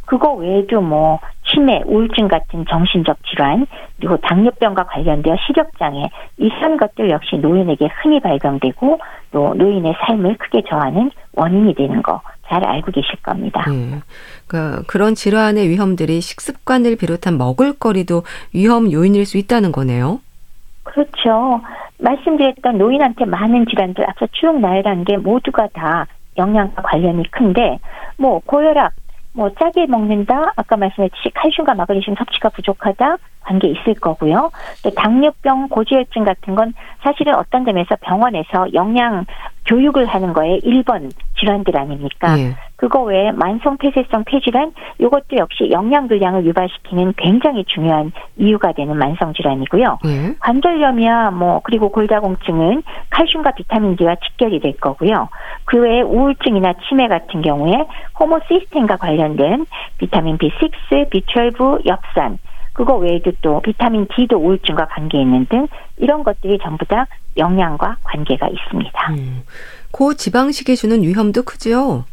[0.06, 3.66] 그거 외에도 뭐 치매, 우울증 같은 정신적 질환,
[3.98, 9.00] 그리고 당뇨병과 관련되어 시력장애 이런 것들 역시 노인에게 흔히 발병되고
[9.32, 13.64] 또 노인의 삶을 크게 저하는 원인이 되는 거 잘 알고 계실 겁니다.
[13.68, 14.02] 네.
[14.48, 18.24] 그러니까 그런 질환의 위험들이 식습관을 비롯한 먹을거리도
[18.54, 20.20] 위험 요인일 수 있다는 거네요.
[20.84, 21.62] 그렇죠.
[22.00, 26.06] 말씀드렸던 노인한테 많은 질환들 앞서 쭉 나열한 게 모두가 다
[26.38, 27.80] 영양과 관련이 큰데
[28.18, 28.94] 뭐 고혈압,
[29.34, 34.52] 뭐 짜게 먹는다, 아까 말씀했듯이 칼슘과 마그네슘 섭취가 부족하다 관계 있을 거고요.
[34.84, 36.74] 또 당뇨병, 고지혈증 같은 건
[37.04, 39.26] 사실은 어떤 점에서 병원에서 영양
[39.68, 42.38] 교육을 하는 거에 1번 질환들 아닙니까?
[42.38, 42.56] 예.
[42.76, 49.34] 그거 외에 만성 폐쇄성 폐질환 이것도 역시 영양 불량을 유발시키는 굉장히 중요한 이유가 되는 만성
[49.34, 50.00] 질환이고요.
[50.06, 50.36] 예.
[50.40, 55.30] 관절염이야 뭐 그리고 골다공증은 칼슘과 비타민 D와 직결이 될 거고요.
[55.66, 57.86] 그 외에 우울증이나 치매 같은 경우에
[58.20, 59.66] 호모시스템과 관련된
[59.98, 62.38] 비타민 B6, B12, 엽산
[62.76, 65.68] 그거 외에도 또 비타민 D도 우울증과 관계 있는 등
[65.98, 67.08] 이런 것들이 전부 다
[67.38, 69.12] 영양과 관계가 있습니다.
[69.14, 69.44] 음.
[69.92, 72.04] 고지방식이 주는 위험도 크죠?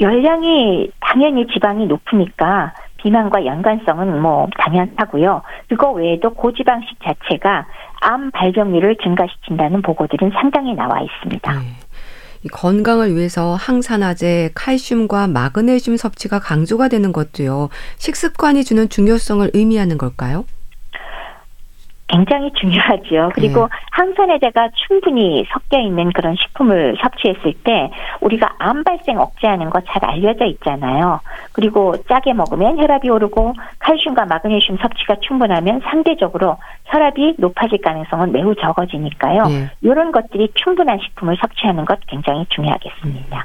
[0.00, 5.42] 열량이 당연히 지방이 높으니까 비만과 연관성은 뭐 당연하고요.
[5.68, 7.66] 그거 외에도 고지방식 자체가
[8.00, 11.52] 암 발병률을 증가시킨다는 보고들은 상당히 나와 있습니다.
[11.52, 11.58] 네.
[12.50, 17.68] 건강을 위해서 항산화제, 칼슘과 마그네슘 섭취가 강조가 되는 것도요.
[17.98, 20.44] 식습관이 주는 중요성을 의미하는 걸까요?
[22.12, 23.30] 굉장히 중요하죠.
[23.34, 23.68] 그리고 네.
[23.90, 27.90] 항산화제가 충분히 섞여 있는 그런 식품을 섭취했을 때
[28.20, 31.20] 우리가 암 발생 억제하는 거 잘 알려져 있잖아요.
[31.52, 36.56] 그리고 짜게 먹으면 혈압이 오르고 칼슘과 마그네슘 섭취가 충분하면 상대적으로
[36.86, 39.44] 혈압이 높아질 가능성은 매우 적어지니까요.
[39.48, 39.70] 네.
[39.80, 43.44] 이런 것들이 충분한 식품을 섭취하는 것 굉장히 중요하겠습니다.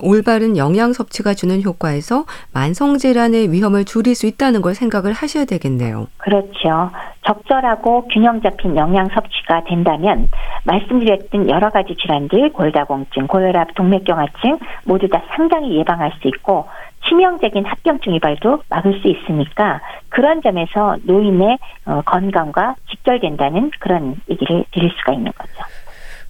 [0.00, 6.06] 올바른 영양 섭취가 주는 효과에서 만성 질환의 위험을 줄일 수 있다는 걸 생각을 하셔야 되겠네요.
[6.18, 6.90] 그렇죠.
[7.24, 10.28] 적절하고 균형 잡힌 영양 섭취가 된다면
[10.64, 16.66] 말씀드렸던 여러 가지 질환들 골다공증, 고혈압, 동맥경화증 모두 다 상당히 예방할 수 있고
[17.06, 24.90] 치명적인 합병증 유발도 막을 수 있으니까 그런 점에서 노인의 어, 건강과 직결된다는 그런 얘기를 드릴
[24.98, 25.52] 수가 있는 거죠.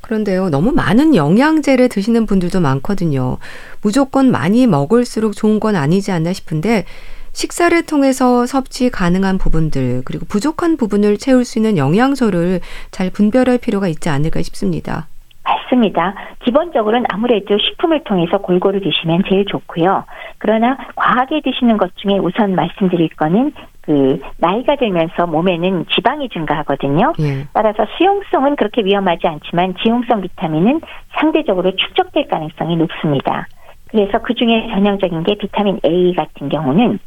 [0.02, 3.38] 그런데요, 너무 많은 영양제를 드시는 분들도 많거든요.
[3.80, 6.84] 무조건 많이 먹을수록 좋은 건 아니지 않나 싶은데,
[7.32, 13.88] 식사를 통해서 섭취 가능한 부분들, 그리고 부족한 부분을 채울 수 있는 영양소를 잘 분별할 필요가
[13.88, 15.08] 있지 않을까 싶습니다.
[15.44, 16.14] 맞습니다.
[16.44, 20.04] 기본적으로는 아무래도 식품을 통해서 골고루 드시면 제일 좋고요.
[20.38, 27.12] 그러나 과하게 드시는 것 중에 우선 말씀드릴 거는 그 나이가 들면서 몸에는 지방이 증가하거든요.
[27.20, 27.46] 예.
[27.52, 30.80] 따라서 수용성은 그렇게 위험하지 않지만 지용성 비타민은
[31.18, 33.46] 상대적으로 축적될 가능성이 높습니다.
[33.88, 36.98] 그래서 그 중에 전형적인 게 비타민 A 같은 경우는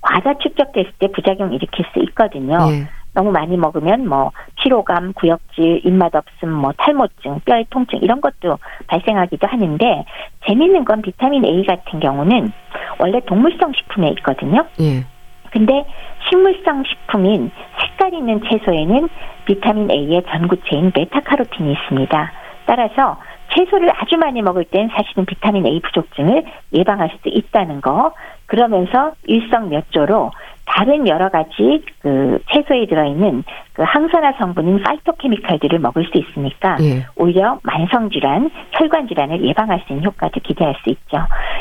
[0.00, 2.58] 과다 축적됐을 때 부작용 일으킬 수 있거든요.
[2.70, 3.01] 예.
[3.14, 9.46] 너무 많이 먹으면 뭐 피로감, 구역질, 입맛 없음, 뭐 탈모증, 뼈의 통증 이런 것도 발생하기도
[9.46, 10.04] 하는데
[10.46, 12.52] 재미있는 건 비타민 A 같은 경우는
[12.98, 14.66] 원래 동물성 식품에 있거든요.
[14.80, 15.04] 예.
[15.50, 15.84] 근데
[16.28, 19.08] 식물성 식품인 색깔 있는 채소에는
[19.44, 22.32] 비타민 A의 전구체인 베타카로틴이 있습니다.
[22.64, 23.18] 따라서
[23.54, 28.14] 채소를 아주 많이 먹을 땐 사실은 비타민 A 부족증을 예방할 수도 있다는 거.
[28.46, 30.30] 그러면서 일석몇 조로
[30.74, 33.44] 다른 여러 가지 그 채소에 들어있는
[33.74, 37.04] 그 항산화 성분인 파이토케미칼들을 먹을 수 있으니까 예.
[37.14, 41.18] 오히려 만성 질환, 혈관 질환을 예방할 수 있는 효과도 기대할 수 있죠.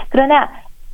[0.10, 0.50] 그러나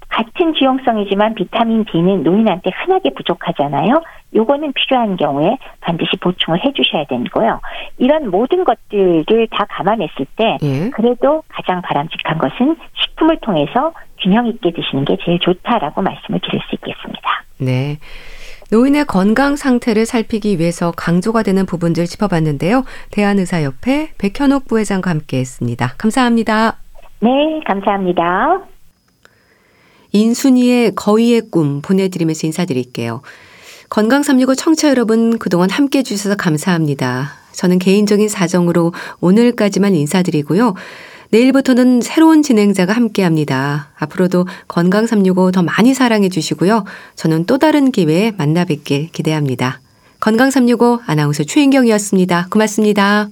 [0.09, 4.01] 같은 지용성이지만 비타민 D는 노인한테 흔하게 부족하잖아요.
[4.34, 7.59] 요거는 필요한 경우에 반드시 보충을 해주셔야 되는 거요.
[7.99, 10.89] 이런 모든 것들을 다 감안했을 때 예.
[10.89, 16.76] 그래도 가장 바람직한 것은 식품을 통해서 균형 있게 드시는 게 제일 좋다라고 말씀을 드릴 수
[16.76, 17.47] 있겠습니다.
[17.58, 17.99] 네.
[18.70, 22.84] 노인의 건강 상태를 살피기 위해서 강조가 되는 부분들 짚어봤는데요.
[23.12, 25.93] 대한의사협회 백현옥 부회장과 함께 했습니다.
[25.97, 26.78] 감사합니다.
[27.22, 27.30] 네,
[27.66, 28.62] 감사합니다.
[30.12, 33.22] 인순이의 거위의 꿈 보내드리면서 인사드릴게요.
[33.89, 37.30] 건강 365 청취자 여러분 그동안 함께 해주셔서 감사합니다.
[37.53, 40.76] 저는 개인적인 사정으로 오늘까지만 인사드리고요.
[41.30, 43.90] 내일부터는 새로운 진행자가 함께 합니다.
[43.98, 46.86] 앞으로도 건강 365 더 많이 사랑해 주시고요.
[47.16, 49.82] 저는 또 다른 기회에 만나 뵙길 기대합니다.
[50.20, 52.48] 건강 365 아나운서 최인경이었습니다.
[52.50, 53.30] 고맙습니다.